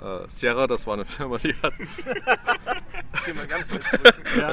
[0.00, 1.72] Äh, Sierra, das war eine Firma, die hat
[3.26, 4.14] Geh mal ganz kurz zurück.
[4.36, 4.50] Ja.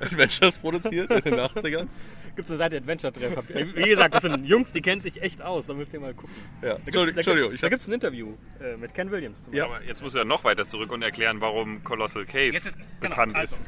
[0.00, 1.88] Adventures produziert in den 80ern.
[2.36, 3.48] Gibt es eine Seite Adventure Treff.
[3.48, 5.66] Wie gesagt, das sind Jungs, die kennen sich echt aus.
[5.66, 6.34] Da müsst ihr mal gucken.
[6.62, 6.74] Ja.
[6.74, 9.42] Da Entschuldigung, da gibt- Da es ein Interview äh, mit Ken Williams.
[9.44, 9.64] Zum Ja.
[9.64, 13.10] Aber jetzt muss er noch weiter zurück und erklären, warum Colossal Cave Jetzt ist- genau,
[13.16, 13.62] bekannt also, ist.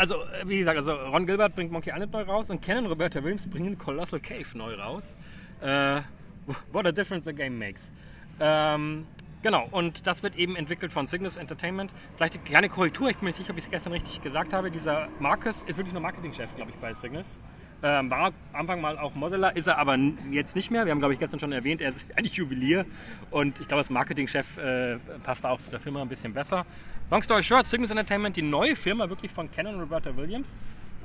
[0.00, 2.86] Also, äh, wie gesagt, also Ron Gilbert bringt Monkey Island neu raus und Ken und
[2.86, 5.18] Roberta Williams bringen Colossal Cave neu raus.
[5.60, 6.00] Äh,
[6.72, 7.92] what a difference the game makes.
[8.40, 9.06] Ähm,
[9.42, 11.92] genau, und das wird eben entwickelt von Cygnus Entertainment.
[12.16, 14.54] Vielleicht eine kleine Korrektur, ich bin mir nicht sicher, ob ich es gestern richtig gesagt
[14.54, 14.70] habe.
[14.70, 17.38] Dieser Marcus ist wirklich nur Marketingchef, glaube ich, bei Cygnus.
[17.82, 19.96] Ähm, war Anfang mal auch Modeler, ist er aber
[20.30, 20.84] jetzt nicht mehr.
[20.84, 22.84] Wir haben, glaube ich, gestern schon erwähnt, er ist eigentlich Juwelier.
[23.30, 26.66] Und ich glaube, als Marketingchef äh, passt auch zu der Firma ein bisschen besser.
[27.10, 30.54] Long story short, Cygnus Entertainment, die neue Firma wirklich von und Roberta Williams.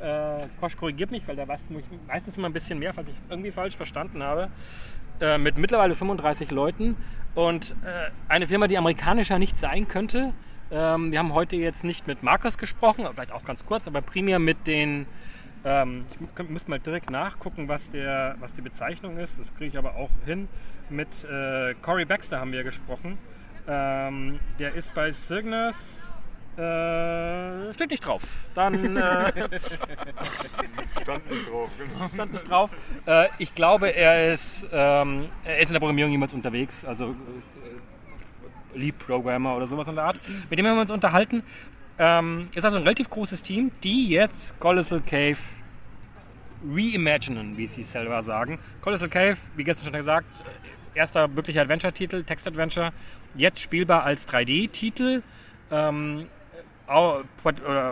[0.02, 1.62] Äh, Kosch korrigiert mich, weil der weiß
[2.08, 4.50] meistens immer ein bisschen mehr, falls ich es irgendwie falsch verstanden habe.
[5.22, 6.98] Äh, mit mittlerweile 35 Leuten.
[7.36, 10.34] Und äh, eine Firma, die amerikanischer nicht sein könnte.
[10.72, 14.40] Ähm, wir haben heute jetzt nicht mit Markus gesprochen, vielleicht auch ganz kurz, aber primär
[14.40, 15.06] mit den
[15.66, 19.40] ähm, ich mü- müsste mal direkt nachgucken, was, der, was die Bezeichnung ist.
[19.40, 20.48] Das kriege ich aber auch hin.
[20.90, 23.18] Mit äh, Corey Baxter haben wir gesprochen.
[23.68, 26.12] Ähm, der ist bei Cygnus.
[26.58, 28.22] Äh, steht nicht drauf.
[28.54, 29.50] Dann äh,
[31.02, 32.08] Stand nicht drauf, genau.
[32.14, 32.72] stand nicht drauf.
[33.06, 36.86] Äh, ich glaube, er ist, ähm, er ist in der Programmierung jemals unterwegs.
[36.86, 37.10] Also
[38.74, 40.20] äh, Lead Programmer oder sowas in der Art.
[40.50, 41.44] Mit dem haben wir uns unterhalten.
[41.98, 45.38] Ähm, ist also ein relativ großes Team, die jetzt Colossal Cave
[46.68, 48.60] reimaginen, wie sie selber sagen.
[48.82, 50.28] Colossal Cave, wie gestern schon gesagt,
[50.94, 52.92] erster wirklicher Adventure-Titel, Text-Adventure,
[53.36, 55.22] jetzt spielbar als 3D-Titel.
[55.72, 56.28] Ähm,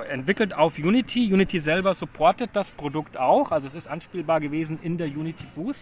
[0.10, 1.34] entwickelt auf Unity.
[1.34, 5.78] Unity selber supportet das Produkt auch, also es ist anspielbar gewesen in der Unity Booth.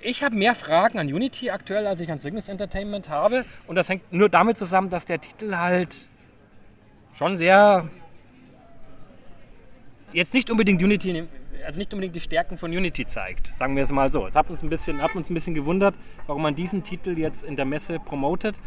[0.00, 3.44] Ich habe mehr Fragen an Unity aktuell, als ich an Cygnus Entertainment habe.
[3.68, 6.08] Und das hängt nur damit zusammen, dass der Titel halt
[7.14, 7.88] schon sehr.
[10.12, 11.26] Jetzt nicht unbedingt Unity,
[11.64, 14.26] also nicht unbedingt die Stärken von Unity zeigt, sagen wir es mal so.
[14.26, 15.94] Es hat uns ein bisschen, hat uns ein bisschen gewundert,
[16.26, 18.60] warum man diesen Titel jetzt in der Messe promotet.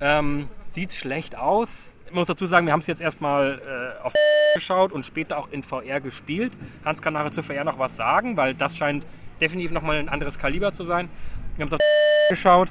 [0.00, 1.94] Ähm, Sieht schlecht aus.
[2.06, 3.60] Ich muss dazu sagen, wir haben es jetzt erstmal
[4.00, 4.12] äh, auf
[4.54, 6.52] geschaut und später auch in VR gespielt.
[6.84, 9.06] Hans kann nachher zu VR noch was sagen, weil das scheint
[9.40, 11.08] definitiv nochmal ein anderes Kaliber zu sein.
[11.56, 11.80] Wir haben es auf
[12.30, 12.68] geschaut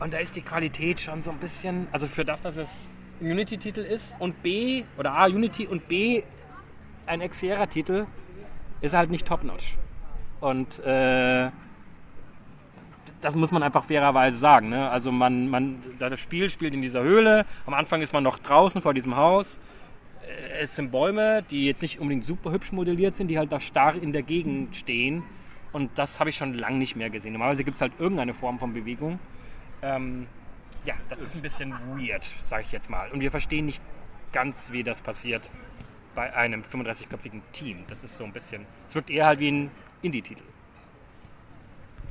[0.00, 2.68] und da ist die Qualität schon so ein bisschen, also für das, dass es
[3.20, 6.22] ein Unity-Titel ist und B, oder A, Unity und B,
[7.06, 8.06] ein Xera-Titel,
[8.80, 9.76] ist halt nicht top-notch.
[10.40, 11.50] Und äh,
[13.20, 14.68] das muss man einfach fairerweise sagen.
[14.68, 14.90] Ne?
[14.90, 17.46] Also man, man, das Spiel spielt in dieser Höhle.
[17.66, 19.58] Am Anfang ist man noch draußen vor diesem Haus.
[20.22, 23.60] Äh, Es sind Bäume, die jetzt nicht unbedingt super hübsch modelliert sind, die halt da
[23.60, 25.22] starr in der Gegend stehen.
[25.72, 27.32] Und das habe ich schon lange nicht mehr gesehen.
[27.32, 29.18] Normalerweise gibt es halt irgendeine Form von Bewegung.
[29.82, 30.26] Ähm,
[30.84, 33.10] ja, das ist ein bisschen weird, sage ich jetzt mal.
[33.10, 33.82] Und wir verstehen nicht
[34.32, 35.50] ganz, wie das passiert
[36.14, 37.84] bei einem 35-köpfigen Team.
[37.88, 39.70] Das ist so ein bisschen, es wirkt eher halt wie ein
[40.02, 40.44] Indie-Titel.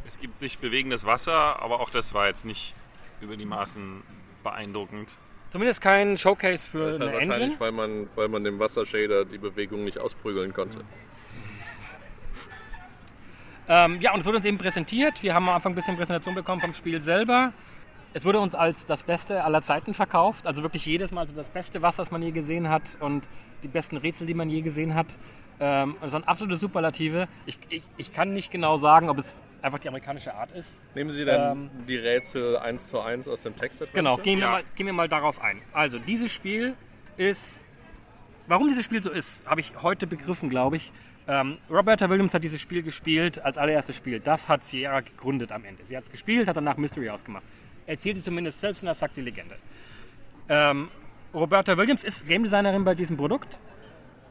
[0.05, 2.75] Es gibt sich bewegendes Wasser, aber auch das war jetzt nicht
[3.21, 4.03] über die Maßen
[4.43, 5.15] beeindruckend.
[5.51, 7.29] Zumindest kein Showcase für Das halt eine Engine.
[7.29, 10.83] wahrscheinlich, weil man, weil man dem Wassershader die Bewegung nicht ausprügeln konnte.
[13.67, 15.23] Ähm, ja, und es wurde uns eben präsentiert.
[15.23, 17.53] Wir haben am Anfang ein bisschen Präsentation bekommen vom Spiel selber.
[18.15, 20.45] Es wurde uns als das Beste aller Zeiten verkauft.
[20.45, 23.27] Also wirklich jedes Mal so das beste Wasser, das man je gesehen hat und
[23.63, 25.07] die besten Rätsel, die man je gesehen hat.
[25.59, 27.27] Ähm, also ein absolute Superlative.
[27.47, 30.83] Ich, ich, ich kann nicht genau sagen, ob es einfach die amerikanische Art ist.
[30.93, 33.83] Nehmen Sie denn Ähm, die Rätsel eins zu eins aus dem Text?
[33.93, 35.61] Genau, gehen wir, mal, gehen wir mal darauf ein.
[35.71, 36.75] Also, dieses Spiel
[37.17, 37.65] ist.
[38.45, 40.91] Warum dieses Spiel so ist, habe ich heute begriffen, glaube ich.
[41.27, 44.19] Ähm, Roberta Williams hat dieses Spiel gespielt als allererstes Spiel.
[44.19, 45.85] Das hat Sierra gegründet am Ende.
[45.85, 47.45] Sie hat es gespielt, hat danach Mystery ausgemacht.
[47.85, 49.55] Erzählt sie zumindest selbst und das sagt die Legende.
[50.49, 50.89] Ähm,
[51.33, 53.57] Roberta Williams ist Game Designerin bei diesem Produkt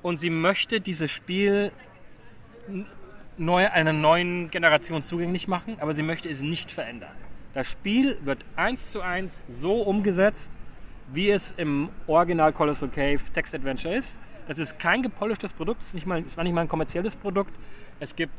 [0.03, 1.73] und sie möchte dieses Spiel
[3.37, 7.13] neu, einer neuen Generation zugänglich machen, aber sie möchte es nicht verändern.
[7.55, 10.51] Das Spiel wird eins zu eins so umgesetzt,
[11.13, 14.17] wie es im Original Colossal Cave Text Adventure ist.
[14.49, 17.55] Das ist kein gepolischtes Produkt, es, es war nicht mal ein kommerzielles Produkt.
[18.01, 18.35] Es gibt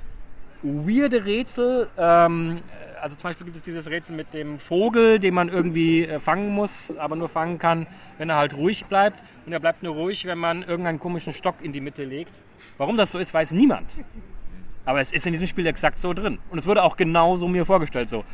[0.64, 1.88] weirde Rätsel.
[1.97, 2.61] Ähm,
[3.01, 6.53] also zum Beispiel gibt es dieses Rätsel mit dem Vogel, den man irgendwie äh, fangen
[6.53, 7.86] muss, aber nur fangen kann,
[8.18, 9.22] wenn er halt ruhig bleibt.
[9.45, 12.32] Und er bleibt nur ruhig, wenn man irgendeinen komischen Stock in die Mitte legt.
[12.78, 13.91] Warum das so ist, weiß niemand.
[14.86, 16.39] Aber es ist in diesem Spiel exakt so drin.
[16.49, 18.09] Und es wurde auch genau so mir vorgestellt.
[18.09, 18.25] So.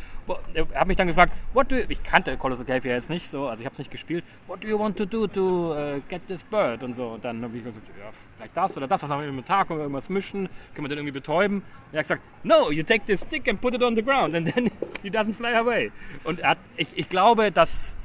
[0.54, 3.30] Er hat mich dann gefragt, what do you, ich kannte Colossal Cave ja jetzt nicht,
[3.30, 4.24] so, also ich habe es nicht gespielt.
[4.48, 6.82] What do you want to do to uh, get this bird?
[6.82, 7.10] Und so.
[7.10, 9.68] Und dann habe ich gesagt, ja, vielleicht das oder das, was haben wir im Tag,
[9.68, 11.58] können wir irgendwas mischen, können wir den irgendwie betäuben?
[11.58, 14.34] Und er hat gesagt, no, you take this stick and put it on the ground
[14.34, 14.72] and then
[15.04, 15.92] he doesn't fly away.
[16.24, 17.96] Und hat, ich, ich glaube, dass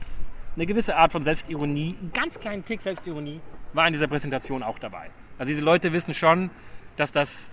[0.55, 3.40] eine gewisse Art von Selbstironie, einen ganz kleinen Tick Selbstironie,
[3.72, 5.11] war in dieser Präsentation auch dabei.
[5.38, 6.51] Also diese Leute wissen schon,
[6.97, 7.51] dass das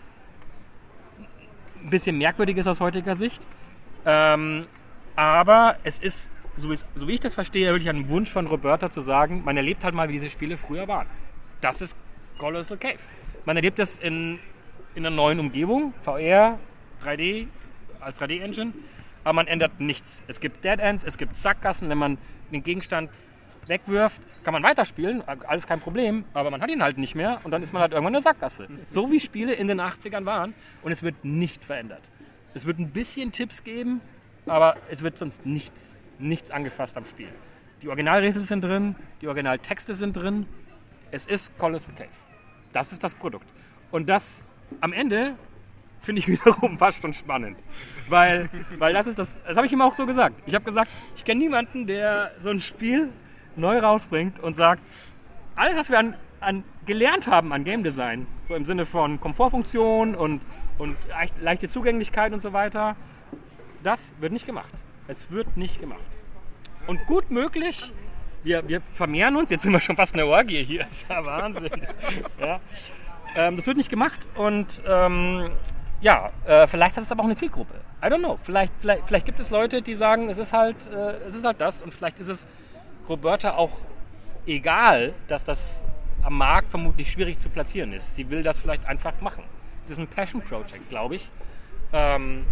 [1.83, 3.41] ein bisschen merkwürdig ist aus heutiger Sicht.
[4.05, 4.65] Ähm,
[5.15, 8.89] aber es ist, so, ist, so wie ich das verstehe, wirklich ein Wunsch von Roberta
[8.89, 11.07] zu sagen, man erlebt halt mal, wie diese Spiele früher waren.
[11.61, 11.95] Das ist
[12.37, 12.99] Colossal Cave.
[13.45, 14.39] Man erlebt das in,
[14.95, 16.59] in einer neuen Umgebung, VR,
[17.03, 17.47] 3D,
[17.99, 18.73] als 3D-Engine,
[19.23, 20.23] aber man ändert nichts.
[20.27, 22.17] Es gibt Dead Ends, es gibt Sackgassen, wenn man
[22.51, 23.09] den Gegenstand
[23.67, 27.51] wegwirft, kann man weiterspielen, alles kein Problem, aber man hat ihn halt nicht mehr und
[27.51, 28.67] dann ist man halt irgendwann in der Sackgasse.
[28.89, 32.01] So wie Spiele in den 80ern waren und es wird nicht verändert.
[32.53, 34.01] Es wird ein bisschen Tipps geben,
[34.45, 37.29] aber es wird sonst nichts, nichts angefasst am Spiel.
[37.81, 40.45] Die Originalrätsel sind drin, die Originaltexte sind drin.
[41.11, 42.09] Es ist Colossal Cave.
[42.73, 43.47] Das ist das Produkt.
[43.91, 44.45] Und das
[44.81, 45.35] am Ende
[46.01, 47.57] finde ich wiederum fast schon spannend.
[48.09, 50.35] Weil, weil das ist das, das habe ich ihm auch so gesagt.
[50.45, 53.09] Ich habe gesagt, ich kenne niemanden, der so ein Spiel
[53.57, 54.81] neu rausbringt und sagt,
[55.55, 60.15] alles, was wir an, an gelernt haben an Game Design, so im Sinne von Komfortfunktion
[60.15, 60.41] und,
[60.77, 62.95] und leicht- leichte Zugänglichkeit und so weiter,
[63.83, 64.71] das wird nicht gemacht.
[65.07, 65.99] Es wird nicht gemacht.
[66.87, 67.91] Und gut möglich,
[68.43, 71.25] wir, wir vermehren uns, jetzt sind wir schon fast eine Orgie hier, das ist ja
[71.25, 71.69] Wahnsinn.
[72.39, 72.59] ja.
[73.35, 75.51] ähm, das wird nicht gemacht und ähm,
[75.99, 77.75] ja, äh, vielleicht hat es aber auch eine Zielgruppe.
[78.03, 78.35] I don't know.
[78.37, 81.61] Vielleicht, vielleicht, vielleicht gibt es Leute, die sagen, es ist halt, äh, es ist halt
[81.61, 82.47] das und vielleicht ist es
[83.09, 83.77] Roberta auch
[84.45, 85.83] egal, dass das
[86.23, 88.15] am Markt vermutlich schwierig zu platzieren ist.
[88.15, 89.43] Sie will das vielleicht einfach machen.
[89.83, 91.29] Es ist ein Passion Project, glaube ich.
[91.93, 92.45] Ähm,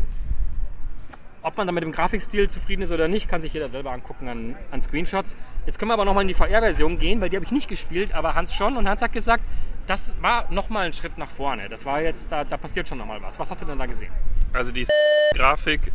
[1.41, 4.27] ob man dann mit dem Grafikstil zufrieden ist oder nicht, kann sich jeder selber angucken
[4.27, 5.37] an, an Screenshots.
[5.65, 8.13] Jetzt können wir aber nochmal in die VR-Version gehen, weil die habe ich nicht gespielt,
[8.13, 8.75] aber Hans schon.
[8.75, 9.43] Und Hans hat gesagt,
[9.87, 11.69] das war nochmal ein Schritt nach vorne.
[11.69, 13.39] Das war jetzt, da, da passiert schon nochmal was.
[13.39, 14.11] Was hast du denn da gesehen?
[14.51, 14.85] Also die
[15.35, 15.91] Grafik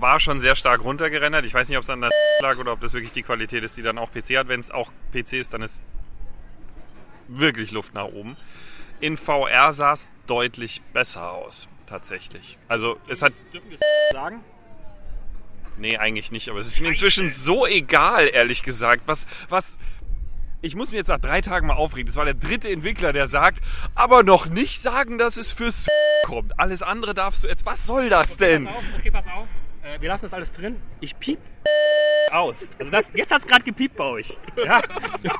[0.00, 1.44] war schon sehr stark runtergerendert.
[1.44, 2.10] Ich weiß nicht, ob es an der
[2.42, 4.48] lag oder ob das wirklich die Qualität ist, die dann auch PC hat.
[4.48, 5.82] Wenn es auch PC ist, dann ist
[7.28, 8.36] wirklich Luft nach oben.
[9.00, 12.58] In VR sah es deutlich besser aus, tatsächlich.
[12.68, 13.32] Also es hat...
[13.52, 13.78] Dürfen wir
[14.12, 14.44] sagen?
[15.76, 19.02] Nee, eigentlich nicht, aber es ist mir inzwischen so egal, ehrlich gesagt.
[19.06, 19.78] Was, was.
[20.60, 22.06] Ich muss mir jetzt nach drei Tagen mal aufregen.
[22.06, 23.60] Das war der dritte Entwickler, der sagt,
[23.94, 25.86] aber noch nicht sagen, dass es fürs
[26.24, 26.58] kommt.
[26.58, 27.64] Alles andere darfst du jetzt.
[27.64, 28.64] Was soll das denn?
[28.64, 29.46] Pass auf, okay, pass auf.
[29.88, 30.76] Äh, wir lassen das alles drin.
[31.00, 31.38] Ich piep
[32.30, 32.70] aus.
[32.78, 34.38] Also das, jetzt hat es gerade gepiept bei euch.
[34.56, 34.82] Ja?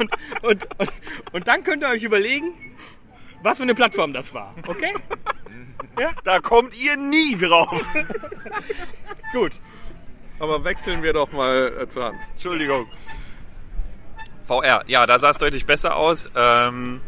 [0.00, 0.10] Und,
[0.42, 0.92] und, und,
[1.32, 2.54] und dann könnt ihr euch überlegen,
[3.42, 4.54] was für eine Plattform das war.
[4.66, 4.94] Okay?
[5.98, 6.12] Ja?
[6.24, 7.84] Da kommt ihr nie drauf.
[9.32, 9.52] Gut.
[10.38, 12.22] Aber wechseln wir doch mal äh, zu Hans.
[12.30, 12.86] Entschuldigung.
[14.46, 16.30] VR, ja, da sah es deutlich besser aus.
[16.34, 17.00] Ähm,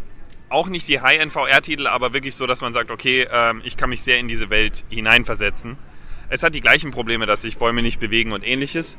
[0.48, 4.02] auch nicht die High-End-VR-Titel, aber wirklich so, dass man sagt, okay, ähm, ich kann mich
[4.02, 5.78] sehr in diese Welt hineinversetzen.
[6.30, 8.98] Es hat die gleichen Probleme, dass sich Bäume nicht bewegen und ähnliches.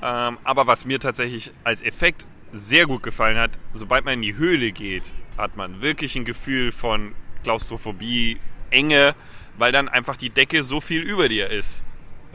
[0.00, 4.36] Ähm, aber was mir tatsächlich als Effekt sehr gut gefallen hat, sobald man in die
[4.36, 8.38] Höhle geht, hat man wirklich ein Gefühl von Klaustrophobie,
[8.70, 9.14] Enge,
[9.56, 11.82] weil dann einfach die Decke so viel über dir ist.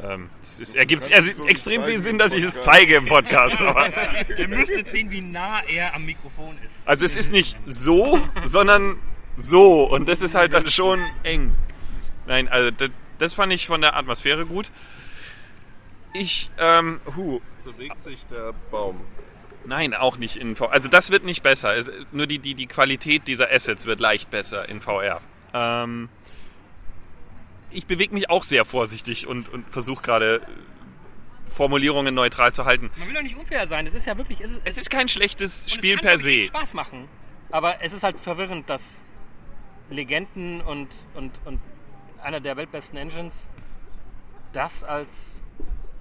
[0.03, 2.65] Ähm, ist, ergibt er so extrem viel Sinn, im dass ich es Podcast.
[2.65, 3.57] zeige im Podcast.
[3.61, 3.87] Aber
[4.37, 6.87] Ihr müsstet sehen, wie nah er am Mikrofon ist.
[6.87, 8.97] also es ist nicht so, sondern
[9.37, 9.83] so.
[9.83, 11.53] Und das ist halt dann schon eng.
[12.25, 12.89] Nein, also das,
[13.23, 14.69] das fand ich von der Atmosphäre gut.
[16.13, 18.99] Ich, ähm, hu, Bewegt sich der Baum.
[19.65, 20.71] Nein, auch nicht in VR.
[20.71, 21.73] Also das wird nicht besser.
[21.75, 25.21] Es, nur die, die, die Qualität dieser Assets wird leicht besser in VR.
[25.53, 26.09] Ähm,
[27.71, 32.91] ich bewege mich auch sehr vorsichtig und, und versuche gerade äh, Formulierungen neutral zu halten.
[32.97, 33.87] Man will doch nicht unfair sein.
[33.87, 34.41] Es ist ja wirklich.
[34.41, 36.45] Es ist, Es ist kein schlechtes Spiel es kann per se.
[36.47, 37.07] Spaß machen.
[37.51, 39.05] Aber es ist halt verwirrend, dass
[39.89, 41.61] Legenden und, und, und
[42.23, 43.49] einer der weltbesten Engines
[44.53, 45.41] das als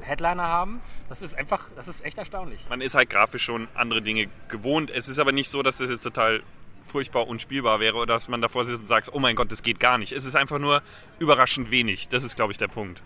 [0.01, 0.81] Headliner haben.
[1.09, 2.61] Das ist einfach, das ist echt erstaunlich.
[2.69, 4.91] Man ist halt grafisch schon andere Dinge gewohnt.
[4.91, 6.43] Es ist aber nicht so, dass das jetzt total
[6.87, 9.81] furchtbar unspielbar wäre oder dass man davor sitzt und sagt, oh mein Gott, das geht
[9.81, 10.13] gar nicht.
[10.13, 10.83] Es ist einfach nur
[11.19, 12.09] überraschend wenig.
[12.09, 13.03] Das ist, glaube ich, der Punkt.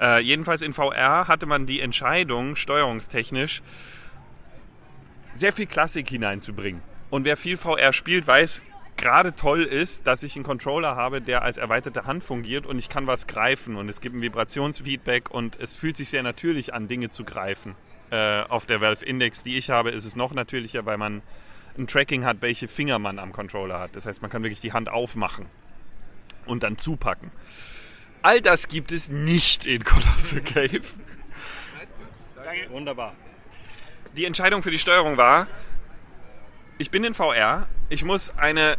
[0.00, 3.62] Äh, jedenfalls in VR hatte man die Entscheidung, steuerungstechnisch,
[5.34, 6.82] sehr viel Klassik hineinzubringen.
[7.10, 8.62] Und wer viel VR spielt, weiß,
[9.00, 12.88] gerade toll ist, dass ich einen Controller habe, der als erweiterte Hand fungiert und ich
[12.88, 16.88] kann was greifen und es gibt ein Vibrationsfeedback und es fühlt sich sehr natürlich an,
[16.88, 17.74] Dinge zu greifen.
[18.10, 21.22] Äh, auf der Valve Index, die ich habe, ist es noch natürlicher, weil man
[21.78, 23.96] ein Tracking hat, welche Finger man am Controller hat.
[23.96, 25.46] Das heißt, man kann wirklich die Hand aufmachen
[26.46, 27.30] und dann zupacken.
[28.22, 30.82] All das gibt es nicht in Colossal Cave.
[32.68, 33.14] Wunderbar.
[34.16, 35.46] Die Entscheidung für die Steuerung war,
[36.80, 38.78] ich bin in VR, ich muss eine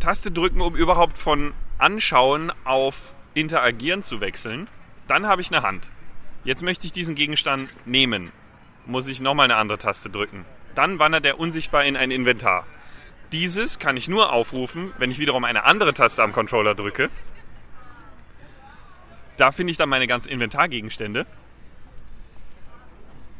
[0.00, 4.66] Taste drücken, um überhaupt von Anschauen auf Interagieren zu wechseln.
[5.06, 5.90] Dann habe ich eine Hand.
[6.42, 8.32] Jetzt möchte ich diesen Gegenstand nehmen.
[8.84, 10.44] Muss ich nochmal eine andere Taste drücken.
[10.74, 12.66] Dann wandert er unsichtbar in ein Inventar.
[13.30, 17.10] Dieses kann ich nur aufrufen, wenn ich wiederum eine andere Taste am Controller drücke.
[19.36, 21.26] Da finde ich dann meine ganzen Inventargegenstände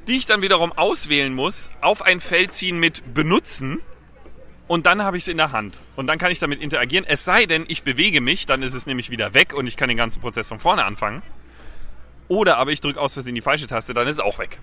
[0.07, 3.81] die ich dann wiederum auswählen muss, auf ein Feld ziehen mit benutzen
[4.67, 5.81] und dann habe ich es in der Hand.
[5.95, 7.05] Und dann kann ich damit interagieren.
[7.07, 9.89] Es sei denn, ich bewege mich, dann ist es nämlich wieder weg und ich kann
[9.89, 11.23] den ganzen Prozess von vorne anfangen.
[12.29, 14.59] Oder aber ich drücke aus Versehen die falsche Taste, dann ist es auch weg.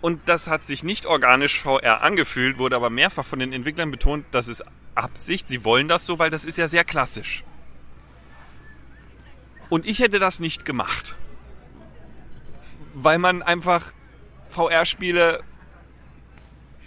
[0.00, 4.26] Und das hat sich nicht organisch VR angefühlt, wurde aber mehrfach von den Entwicklern betont,
[4.30, 4.64] das ist
[4.94, 7.44] Absicht, sie wollen das so, weil das ist ja sehr klassisch.
[9.68, 11.16] Und ich hätte das nicht gemacht.
[12.94, 13.92] Weil man einfach
[14.54, 15.42] VR-Spiele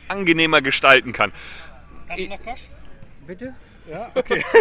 [0.08, 1.32] angenehmer gestalten kann.
[2.08, 2.62] Hast du noch Quatsch?
[3.26, 3.54] Bitte?
[3.90, 4.44] Ja, okay.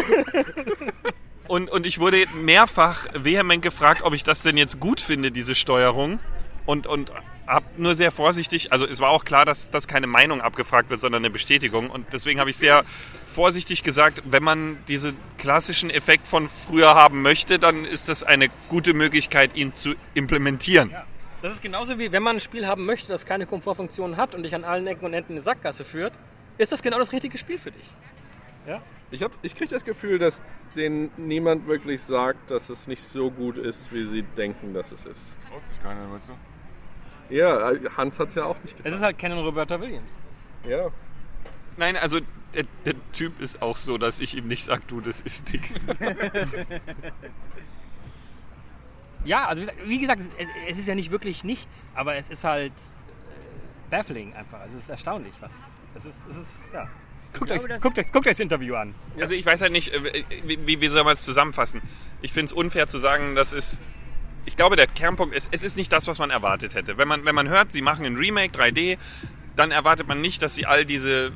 [1.49, 5.55] Und, und ich wurde mehrfach vehement gefragt, ob ich das denn jetzt gut finde, diese
[5.55, 6.19] Steuerung.
[6.65, 7.13] Und, und
[7.47, 11.01] habe nur sehr vorsichtig, also es war auch klar, dass, dass keine Meinung abgefragt wird,
[11.01, 11.91] sondern eine Bestätigung.
[11.91, 12.85] Und deswegen habe ich sehr
[13.25, 18.49] vorsichtig gesagt, wenn man diesen klassischen Effekt von früher haben möchte, dann ist das eine
[18.69, 20.91] gute Möglichkeit, ihn zu implementieren.
[20.91, 21.07] Ja.
[21.47, 24.43] Das ist genauso wie wenn man ein Spiel haben möchte, das keine Komfortfunktionen hat und
[24.43, 26.13] dich an allen Ecken und Enden eine Sackgasse führt,
[26.59, 27.85] ist das genau das richtige Spiel für dich.
[28.67, 28.83] Ja?
[29.13, 30.43] Ich, hab- ich kriege das Gefühl, dass
[30.75, 35.05] denen niemand wirklich sagt, dass es nicht so gut ist, wie sie denken, dass es
[35.07, 35.35] ist.
[35.49, 36.33] Traut sich keiner, weißt du?
[37.33, 38.93] Ja, Hans hat es ja auch nicht Es getan.
[38.95, 40.21] ist halt Canon Roberta Williams.
[40.69, 40.89] Ja.
[41.77, 42.19] Nein, also
[42.55, 45.75] der, der Typ ist auch so, dass ich ihm nicht sage, du, das ist nichts.
[49.27, 50.23] Ja, also wie gesagt-
[50.69, 54.61] es, ist ja nicht wirklich nichts, aber es ist halt äh, baffling einfach.
[54.69, 55.53] Es ist erstaunlich, was.
[55.95, 56.89] Es ist, es ist ja.
[57.33, 58.95] Guckt, glaube, euch, das- guckt, euch, guckt euch das Interview an.
[59.21, 61.83] Also ich weiß halt nicht, äh, wie, wie soll man es zusammenfassen?
[62.23, 63.83] Ich finde es unfair zu sagen, das ist...
[64.47, 66.97] Ich glaube, der Kernpunkt ist, es ist nicht das, was man erwartet hätte.
[66.99, 68.97] Wenn man, wenn man hört, sie machen ein Remake 3D,
[69.57, 71.33] dann erwartet man nicht, dass sie all diese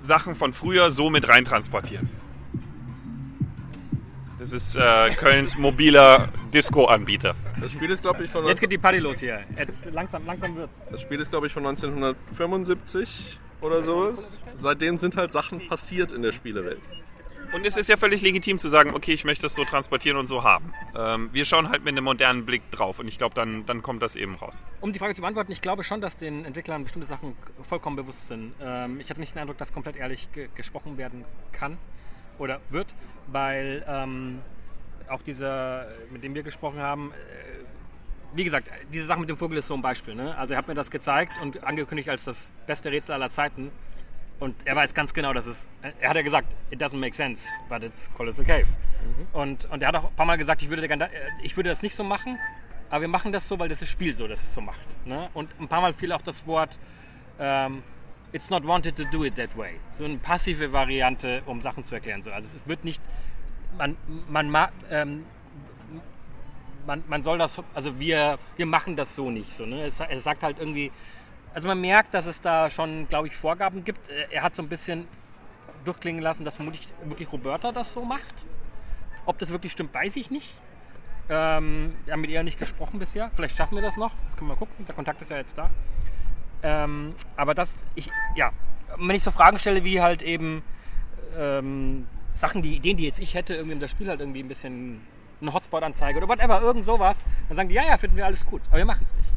[0.00, 1.44] Sachen von früher so mit rein
[4.46, 7.34] Das ist äh, Kölns mobiler Disco-Anbieter.
[7.60, 9.40] Das Spiel ist, glaube ich, von Jetzt geht die Party los hier.
[9.58, 10.72] Jetzt langsam, langsam wird's.
[10.88, 14.38] Das Spiel ist, glaube ich, von 1975 oder sowas.
[14.52, 16.78] Seitdem sind halt Sachen passiert in der Spielewelt.
[17.52, 20.28] Und es ist ja völlig legitim zu sagen, okay, ich möchte es so transportieren und
[20.28, 20.72] so haben.
[20.96, 24.00] Ähm, wir schauen halt mit einem modernen Blick drauf und ich glaube, dann, dann kommt
[24.00, 24.62] das eben raus.
[24.80, 28.28] Um die Frage zu beantworten, ich glaube schon, dass den Entwicklern bestimmte Sachen vollkommen bewusst
[28.28, 28.54] sind.
[28.62, 31.78] Ähm, ich hatte nicht den Eindruck, dass komplett ehrlich ge gesprochen werden kann
[32.38, 32.94] oder wird,
[33.26, 34.40] weil ähm,
[35.08, 37.64] auch dieser, mit dem wir gesprochen haben, äh,
[38.34, 40.14] wie gesagt, diese Sache mit dem Vogel ist so ein Beispiel.
[40.14, 40.36] Ne?
[40.36, 43.70] Also er hat mir das gezeigt und angekündigt als das beste Rätsel aller Zeiten.
[44.38, 45.66] Und er weiß ganz genau, dass es.
[46.00, 48.66] Er hat ja gesagt, it doesn't make sense, but it's Colossal Cave.
[49.32, 51.08] Und, und er hat auch ein paar Mal gesagt, ich würde, äh,
[51.42, 52.38] ich würde das nicht so machen,
[52.90, 55.06] aber wir machen das so, weil das das Spiel so, dass es so macht.
[55.06, 55.30] Ne?
[55.32, 56.78] Und ein paar Mal fiel auch das Wort
[57.38, 57.82] ähm,
[58.36, 59.72] it's not wanted to do it that way.
[59.92, 62.22] So eine passive Variante, um Sachen zu erklären.
[62.22, 63.02] So, also es wird nicht,
[63.78, 63.96] man,
[64.28, 65.24] man, ma- ähm,
[66.86, 69.50] man, man soll das, also wir, wir machen das so nicht.
[69.52, 69.84] So, ne?
[69.84, 70.92] es, es sagt halt irgendwie,
[71.54, 74.08] also man merkt, dass es da schon, glaube ich, Vorgaben gibt.
[74.08, 75.08] Äh, Er hat so ein bisschen
[75.84, 78.44] durchklingen lassen, dass vermutlich wirklich Roberta das so macht.
[79.24, 80.52] Ob das wirklich stimmt, weiß ich nicht.
[81.28, 83.30] Ähm, wir haben mit ihr nicht gesprochen bisher.
[83.34, 84.12] Vielleicht schaffen wir das noch.
[84.26, 84.84] Das können wir gucken.
[84.86, 85.70] Der Kontakt ist ja jetzt da.
[86.62, 88.52] Ähm, aber das, ich, ja,
[88.98, 90.62] wenn ich so Fragen stelle, wie halt eben
[91.36, 94.48] ähm, Sachen, die Ideen, die jetzt ich hätte, irgendwie um das Spiel halt irgendwie ein
[94.48, 95.00] bisschen
[95.40, 98.62] eine Hotspot-Anzeige oder whatever, irgend sowas, dann sagen die, ja, ja, finden wir alles gut.
[98.68, 99.28] Aber wir machen es nicht.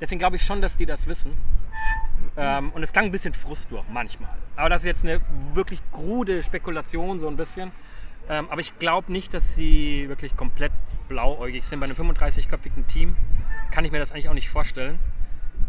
[0.00, 1.32] Deswegen glaube ich schon, dass die das wissen.
[2.36, 4.30] Ähm, und es klang ein bisschen Frust durch, manchmal.
[4.56, 5.20] Aber das ist jetzt eine
[5.54, 7.72] wirklich krude Spekulation, so ein bisschen.
[8.28, 10.72] Ähm, aber ich glaube nicht, dass sie wirklich komplett
[11.08, 11.80] blauäugig sind.
[11.80, 13.16] Bei einem 35-köpfigen Team
[13.70, 14.98] kann ich mir das eigentlich auch nicht vorstellen.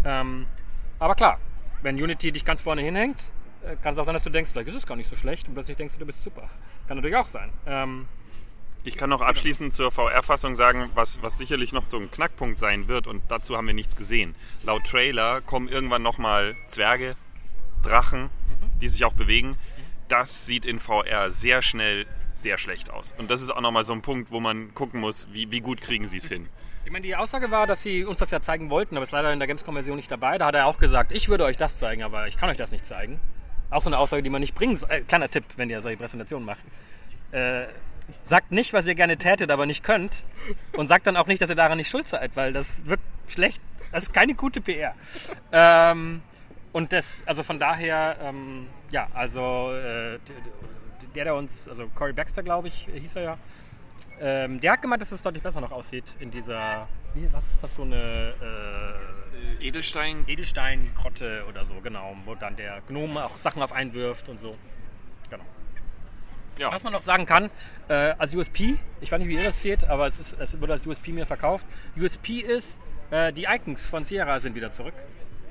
[0.04, 0.46] Ähm,
[1.00, 1.40] aber klar,
[1.82, 3.20] wenn Unity dich ganz vorne hinhängt,
[3.64, 5.48] äh, kann es auch sein, dass du denkst, vielleicht ist es gar nicht so schlecht
[5.48, 6.50] und plötzlich denkst du, du bist super.
[6.88, 7.50] Kann natürlich auch sein.
[7.66, 8.08] Ähm,
[8.84, 12.88] Ich kann noch abschließend zur VR-Fassung sagen, was, was sicherlich noch so ein Knackpunkt sein
[12.88, 14.34] wird und dazu haben wir nichts gesehen.
[14.64, 17.16] Laut Trailer kommen irgendwann nochmal Zwerge,
[17.84, 18.30] Drachen,
[18.82, 19.58] die sich auch bewegen.
[20.08, 23.14] Das sieht in VR sehr schnell sehr schlecht aus.
[23.18, 25.82] Und das ist auch nochmal so ein Punkt, wo man gucken muss, wie, wie gut
[25.82, 26.48] kriegen sie es hin.
[26.88, 29.34] Ich meine, die Aussage war, dass sie uns das ja zeigen wollten, aber ist leider
[29.34, 30.38] in der Gamescom-Version nicht dabei.
[30.38, 32.72] Da hat er auch gesagt, ich würde euch das zeigen, aber ich kann euch das
[32.72, 33.20] nicht zeigen.
[33.70, 34.90] Auch so eine Aussage, die man nicht bringen soll.
[34.90, 36.62] Äh, kleiner Tipp, wenn ihr solche Präsentationen macht.
[37.34, 37.66] Äh,
[38.24, 40.24] sagt nicht, was ihr gerne tätet, aber nicht könnt.
[40.72, 43.62] Und sagt dann auch nicht, dass ihr daran nicht schuld seid, weil das wirkt schlecht.
[43.92, 44.96] Das ist keine gute PR.
[45.52, 46.22] Ähm,
[46.72, 50.20] und das, also von daher, ähm, ja, also äh,
[51.14, 53.38] der, der uns, also Corey Baxter, glaube ich, hieß er ja,
[54.20, 57.64] ähm, der hat gemeint, dass es deutlich besser noch aussieht in dieser, wie, was ist
[57.64, 58.34] das, so eine
[59.62, 60.24] äh, Edelstein?
[60.28, 64.56] Edelstein-Grotte oder so, genau, wo dann der Gnome auch Sachen auf einwirft und so.
[65.30, 65.44] Genau.
[66.60, 66.72] Ja.
[66.72, 67.52] Was man noch sagen kann,
[67.88, 70.74] äh, als USP, ich weiß nicht, wie ihr das seht, aber es, ist, es wurde
[70.74, 71.66] als USP mir verkauft.
[71.96, 72.80] USP ist,
[73.12, 74.96] äh, die Icons von Sierra sind wieder zurück.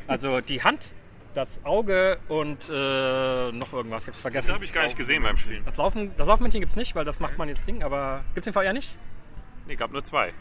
[0.08, 0.92] Also die Hand,
[1.36, 4.48] das Auge und äh, noch irgendwas, ich hab's vergessen.
[4.48, 5.64] Das habe ich gar nicht gesehen beim Spielen.
[5.64, 8.54] Das, Laufen, das Laufmännchen gibt's nicht, weil das macht man jetzt Ding, aber gibt's den
[8.54, 8.96] VR nicht?
[9.66, 10.32] Nee, gab nur zwei.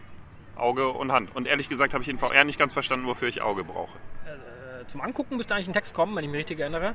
[0.55, 1.35] Auge und Hand.
[1.35, 3.97] Und ehrlich gesagt habe ich in VR nicht ganz verstanden, wofür ich Auge brauche.
[4.25, 6.93] Äh, zum Angucken müsste eigentlich ein Text kommen, wenn ich mich richtig erinnere.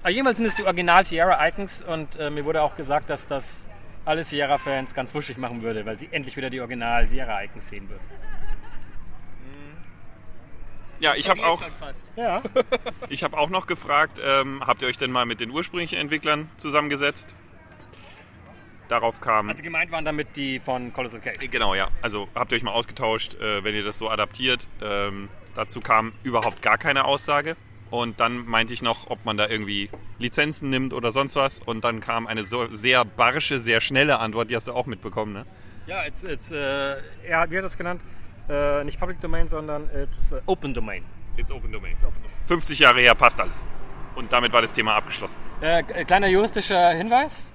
[0.00, 3.26] Aber jedenfalls sind es die Original Sierra Icons und äh, mir wurde auch gesagt, dass
[3.26, 3.68] das
[4.04, 7.88] alle Sierra-Fans ganz wuschig machen würde, weil sie endlich wieder die Original Sierra Icons sehen
[7.90, 8.04] würden.
[11.00, 11.62] Ja, ich habe auch,
[12.16, 12.42] Ja.
[13.08, 16.48] ich habe auch noch gefragt, ähm, habt ihr euch denn mal mit den ursprünglichen Entwicklern
[16.56, 17.34] zusammengesetzt?
[18.88, 19.50] Darauf kam.
[19.50, 21.48] Also gemeint waren damit die von Colossal Cave.
[21.48, 21.88] Genau, ja.
[22.02, 24.66] Also habt ihr euch mal ausgetauscht, äh, wenn ihr das so adaptiert.
[24.80, 27.56] Ähm, dazu kam überhaupt gar keine Aussage.
[27.90, 31.58] Und dann meinte ich noch, ob man da irgendwie Lizenzen nimmt oder sonst was.
[31.58, 34.50] Und dann kam eine so sehr barsche, sehr schnelle Antwort.
[34.50, 35.46] Die hast du auch mitbekommen, ne?
[35.86, 38.02] Ja, it's, it's, äh, er hat, wie hat das genannt?
[38.48, 41.04] Äh, nicht Public Domain, sondern it's äh, Open Domain.
[41.36, 41.94] It's Open Domain.
[42.46, 43.64] 50 Jahre her, passt alles.
[44.14, 45.38] Und damit war das Thema abgeschlossen.
[45.60, 47.48] Äh, k- kleiner juristischer Hinweis.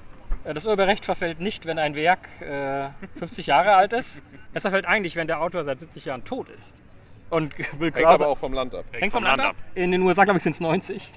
[0.43, 4.21] Äh, Das Urheberrecht verfällt nicht, wenn ein Werk äh, 50 Jahre alt ist.
[4.53, 6.75] Es verfällt eigentlich, wenn der Autor seit 70 Jahren tot ist.
[7.29, 8.83] Und Will Hängt aber auch vom Land ab.
[8.91, 9.55] Hängt vom Land ab.
[9.73, 11.13] In den USA, glaube ich, sind es 90.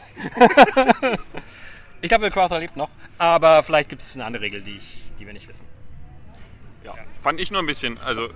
[2.01, 2.91] ich glaube, Will Crowther lebt noch.
[3.19, 5.67] Aber vielleicht gibt es eine andere Regel, die, ich, die wir nicht wissen.
[6.85, 6.95] Ja.
[7.21, 8.29] Fand ich nur ein bisschen, also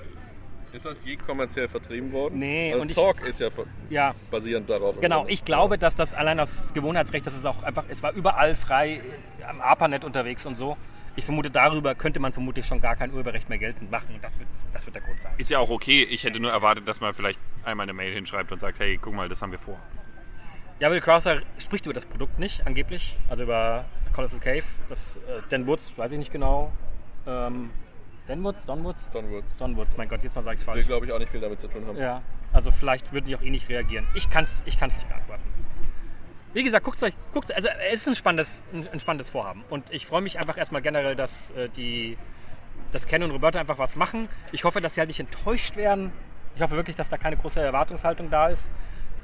[0.73, 2.39] Ist das je kommerziell vertrieben worden?
[2.39, 3.49] Nee, also und ich- Zorg ist ja,
[3.91, 4.15] Ja.
[4.31, 5.01] basierend darauf.
[5.01, 8.55] Genau, ich glaube, dass das allein aus Gewohnheitsrecht, das ist auch einfach, es war überall
[8.55, 9.01] frei
[9.49, 10.77] am ARPANET unterwegs und so.
[11.17, 14.15] Ich vermute, darüber könnte man vermutlich schon gar kein Urheberrecht mehr geltend machen.
[14.15, 15.33] Und das wird, das wird der Grund sein.
[15.37, 16.05] ist ja auch okay.
[16.09, 19.15] Ich hätte nur erwartet, dass man vielleicht einmal eine Mail hinschreibt und sagt, hey, guck
[19.15, 19.79] mal, das haben wir vor.
[20.79, 23.19] Ja, Will Krauser spricht über das Produkt nicht, angeblich.
[23.29, 24.63] Also über Colossal Cave.
[24.89, 26.71] Das äh, Dan Woods, weiß ich nicht genau.
[27.27, 27.71] Ähm,
[28.29, 28.65] Dan Woods?
[28.67, 29.11] Don Woods?
[29.11, 29.57] Don Woods.
[29.57, 30.87] Don Woods, mein Gott, jetzt mal sage ich es Will, falsch.
[30.87, 31.97] glaube ich, auch nicht viel damit zu tun haben.
[31.97, 32.23] Ja,
[32.53, 34.07] also vielleicht würden die auch eh nicht reagieren.
[34.15, 35.43] Ich kann es ich kann's nicht beantworten.
[36.53, 39.65] Wie gesagt, guckt euch, guckt, also es ist ein spannendes, ein, ein spannendes Vorhaben.
[39.71, 42.19] Und ich freue mich einfach erstmal generell, dass äh, die,
[42.93, 44.29] dass Ken und Roberta einfach was machen.
[44.53, 46.13] Ich hoffe, dass sie halt nicht enttäuscht werden.
[46.55, 48.71] Ich hoffe wirklich, dass da keine große Erwartungshaltung da ist.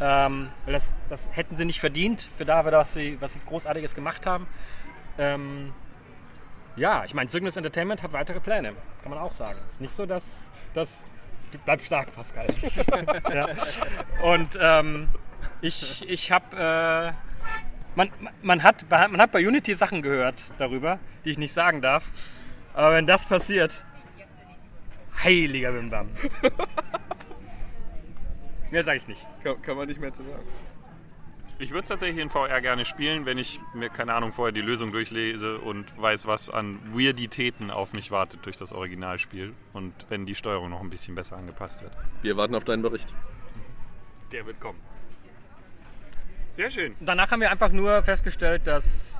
[0.01, 3.95] Ähm, weil das, das hätten sie nicht verdient für dafür, was sie, was sie Großartiges
[3.95, 4.47] gemacht haben.
[5.19, 5.73] Ähm,
[6.77, 8.72] ja, ich meine, Cygnus Entertainment hat weitere Pläne,
[9.03, 9.59] kann man auch sagen.
[9.66, 10.25] Es ist nicht so, dass
[10.75, 11.05] das.
[11.64, 12.49] Bleib stark, Pascal.
[13.33, 13.49] ja.
[14.22, 15.09] Und ähm,
[15.61, 16.57] ich, ich habe.
[16.57, 17.12] Äh,
[17.95, 18.11] man,
[18.43, 22.11] man, hat, man hat bei Unity Sachen gehört darüber, die ich nicht sagen darf.
[22.75, 23.85] Aber wenn das passiert.
[25.22, 26.09] Heiliger Bimbam.
[28.72, 29.25] Mehr sage ich nicht.
[29.45, 30.43] Kann, kann man nicht mehr zu sagen.
[31.59, 34.61] Ich würde es tatsächlich in VR gerne spielen, wenn ich mir, keine Ahnung, vorher die
[34.61, 40.27] Lösung durchlese und weiß, was an Weirditäten auf mich wartet durch das Originalspiel und wenn
[40.27, 41.93] die Steuerung noch ein bisschen besser angepasst wird.
[42.23, 43.15] Wir warten auf deinen Bericht.
[44.33, 44.81] Der wird kommen.
[46.51, 46.97] Sehr schön.
[46.99, 49.17] Danach haben wir einfach nur festgestellt, dass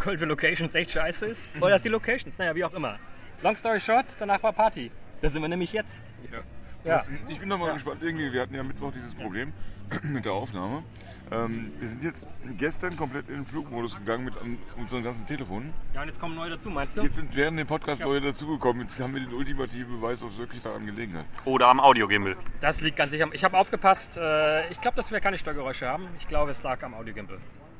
[0.00, 1.42] Coldville Locations echt scheiße ist.
[1.60, 2.98] Oder dass die Locations, naja, wie auch immer.
[3.42, 4.90] Long story short, danach war Party.
[5.20, 6.02] Da sind wir nämlich jetzt.
[6.32, 6.40] Ja.
[6.84, 7.04] Ja.
[7.28, 8.02] Ich bin noch mal gespannt.
[8.02, 9.52] Irgendwie, wir hatten ja Mittwoch dieses Problem
[10.02, 10.82] mit der Aufnahme.
[11.30, 12.26] Ähm, wir sind jetzt
[12.58, 14.34] gestern komplett in den Flugmodus gegangen mit
[14.76, 15.72] unseren ganzen Telefonen.
[15.94, 17.02] Ja, und jetzt kommen neue dazu, meinst du?
[17.02, 18.82] Jetzt sind während dem Podcast neue dazugekommen.
[18.82, 21.24] Jetzt haben wir den ultimativen Beweis, ob es wirklich daran gelegen hat.
[21.46, 22.36] Oder am Audiogimbal.
[22.60, 23.28] Das liegt ganz sicher.
[23.32, 24.18] Ich habe aufgepasst.
[24.18, 26.06] Äh, ich glaube, dass wir keine Störgeräusche haben.
[26.18, 27.38] Ich glaube, es lag am Audiogimbal.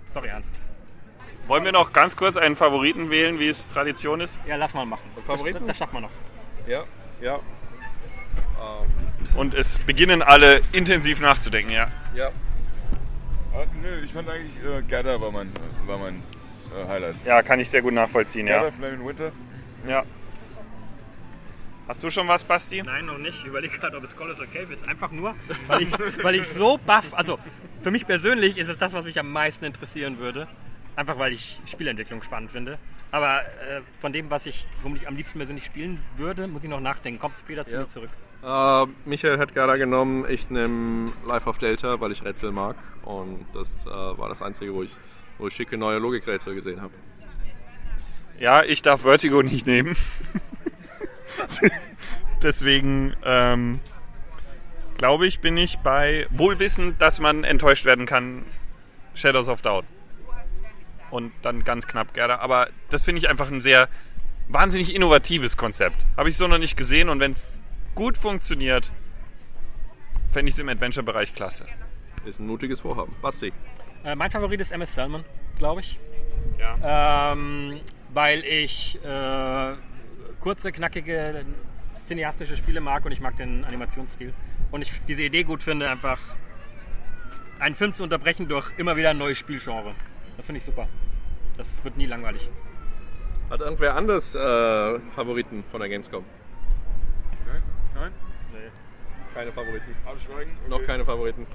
[0.09, 0.55] Sorry, Ernst.
[1.47, 4.39] Wollen wir noch ganz kurz einen Favoriten wählen, wie es Tradition ist?
[4.47, 5.11] Ja, lass mal machen.
[5.27, 5.59] Favoriten?
[5.59, 6.11] Das, das schaffen wir noch.
[6.67, 6.85] Ja,
[7.21, 7.41] ja.
[9.35, 11.91] Und es beginnen alle intensiv nachzudenken, ja.
[12.15, 12.29] Ja.
[13.55, 15.51] Ah, nö, ich fand eigentlich äh, Gerda war mein,
[15.87, 16.23] war mein
[16.75, 17.17] äh, Highlight.
[17.25, 18.61] Ja, kann ich sehr gut nachvollziehen, ja.
[18.63, 19.33] Gerda Flaming Winter.
[19.89, 20.05] ja.
[21.89, 22.81] Hast du schon was, Basti?
[22.83, 23.39] Nein, noch nicht.
[23.41, 24.87] Ich überlege gerade, ob es Colossal Cave ist.
[24.87, 25.35] Einfach nur,
[25.67, 25.91] weil ich,
[26.23, 27.13] weil ich so baff.
[27.13, 27.39] Also,
[27.83, 30.47] für mich persönlich ist es das, was mich am meisten interessieren würde.
[30.95, 32.79] Einfach weil ich Spielentwicklung spannend finde.
[33.11, 36.71] Aber äh, von dem, was ich, womit ich am liebsten persönlich spielen würde, muss ich
[36.71, 37.19] noch nachdenken.
[37.21, 37.81] Kommt später zu Ja.
[37.81, 38.11] mir zurück.
[38.43, 42.77] Äh, Michael hat Gerda genommen, ich nehme Life of Delta, weil ich Rätsel mag.
[43.05, 44.91] Und das äh, war das Einzige, wo ich,
[45.39, 46.93] wo ich schicke neue Logikrätsel gesehen habe.
[48.41, 49.97] Ja, ich darf Vertigo nicht nehmen.
[52.43, 53.79] Deswegen ähm,
[54.99, 58.45] glaube ich, bin ich bei wohlwissend, dass man enttäuscht werden kann,
[59.15, 59.85] Shadows of Doubt.
[61.13, 62.39] Und dann ganz knapp Gerda.
[62.39, 63.89] Aber das finde ich einfach ein sehr
[64.49, 66.05] wahnsinnig innovatives Konzept.
[66.17, 67.61] Habe ich so noch nicht gesehen und wenn es
[67.95, 68.93] gut funktioniert,
[70.31, 71.67] fände ich es im Adventure-Bereich klasse.
[72.25, 73.15] Ist ein mutiges Vorhaben.
[73.21, 73.53] Basti.
[74.05, 75.25] Äh, mein Favorit ist MS Salmon,
[75.59, 76.01] glaube ich.
[76.59, 77.33] Ja.
[77.33, 77.81] Ähm,
[78.13, 79.75] weil ich äh,
[80.41, 81.45] kurze, knackige,
[82.05, 84.33] cineastische Spiele mag und ich mag den Animationsstil.
[84.71, 86.19] Und ich diese Idee gut finde, einfach
[87.59, 89.95] einen Film zu unterbrechen durch immer wieder ein neues Spielgenre.
[90.37, 90.89] Das finde ich super.
[91.57, 92.49] Das wird nie langweilig.
[93.51, 96.25] Hat irgendwer anders äh, Favoriten von der Gamescom?
[98.03, 98.13] Nein?
[98.53, 98.63] Nein?
[99.35, 99.95] Keine Favoriten.
[100.05, 100.53] Abschweigen?
[100.69, 101.47] Noch keine Favoriten.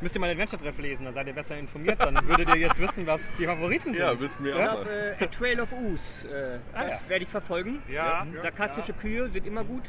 [0.00, 2.00] Müsst ihr mal Adventure Treff lesen, dann seid ihr besser informiert.
[2.00, 4.00] Dann würdet ihr jetzt wissen, was die Favoriten sind.
[4.02, 5.16] Ja, wissen wir Ich auch habe mal.
[5.20, 6.28] äh, A Trail of Ooze.
[6.28, 7.08] Äh, Ah, das ja.
[7.08, 7.82] werde ich verfolgen.
[7.88, 8.26] Ja.
[8.42, 9.84] Sarkastische Kühe sind immer gut.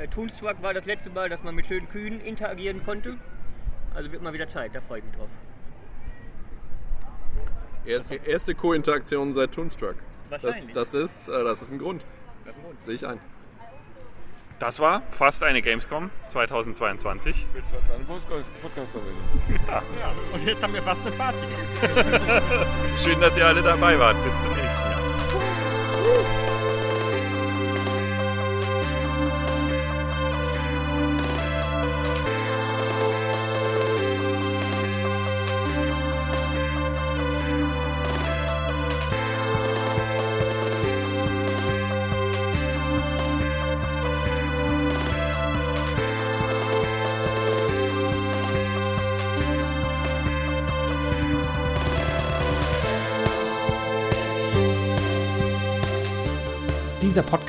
[0.00, 3.16] Äh, Toonstruck war das letzte Mal, dass man mit schönen Kühen interagieren konnte.
[3.94, 5.28] Also wird mal wieder Zeit, da freue ich mich drauf.
[7.84, 9.96] Erste, erste Co-Interaktion seit Toonstruck.
[10.30, 10.72] Das, Wahrscheinlich.
[10.74, 12.04] das, ist, äh, das ist ein Grund.
[12.80, 13.18] Sehe ich ein.
[14.60, 17.46] Das war fast eine Gamescom 2022.
[17.54, 19.24] Wird fast eine Podcast-Verwendung.
[20.34, 21.38] Und jetzt haben wir fast eine Party.
[23.02, 24.22] Schön, dass ihr alle dabei wart.
[24.22, 25.09] Bis zum nächsten Jahr.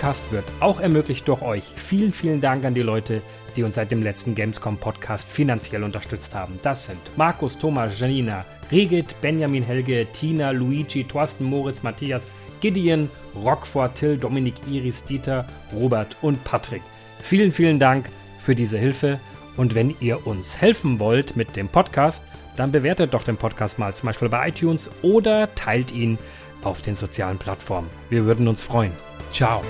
[0.02, 1.62] Podcast wird auch ermöglicht durch euch.
[1.76, 3.22] Vielen, vielen Dank an die Leute,
[3.56, 6.60] die uns seit dem letzten Gamescom Podcast finanziell unterstützt haben.
[6.64, 12.26] Das sind Markus, Thomas, Janina, Regit, Benjamin, Helge, Tina, Luigi, Thorsten, Moritz, Matthias,
[12.62, 16.82] Gideon, Rockford, Till, Dominik, Iris, Dieter, Robert und Patrick.
[17.22, 19.20] Vielen, vielen Dank für diese Hilfe.
[19.56, 22.24] Und wenn ihr uns helfen wollt mit dem Podcast,
[22.58, 26.18] dann bewertet doch den Podcast mal zum Beispiel bei iTunes oder teilt ihn
[26.64, 27.90] auf den sozialen Plattformen.
[28.10, 28.94] Wir würden uns freuen.
[29.32, 29.64] Tchau!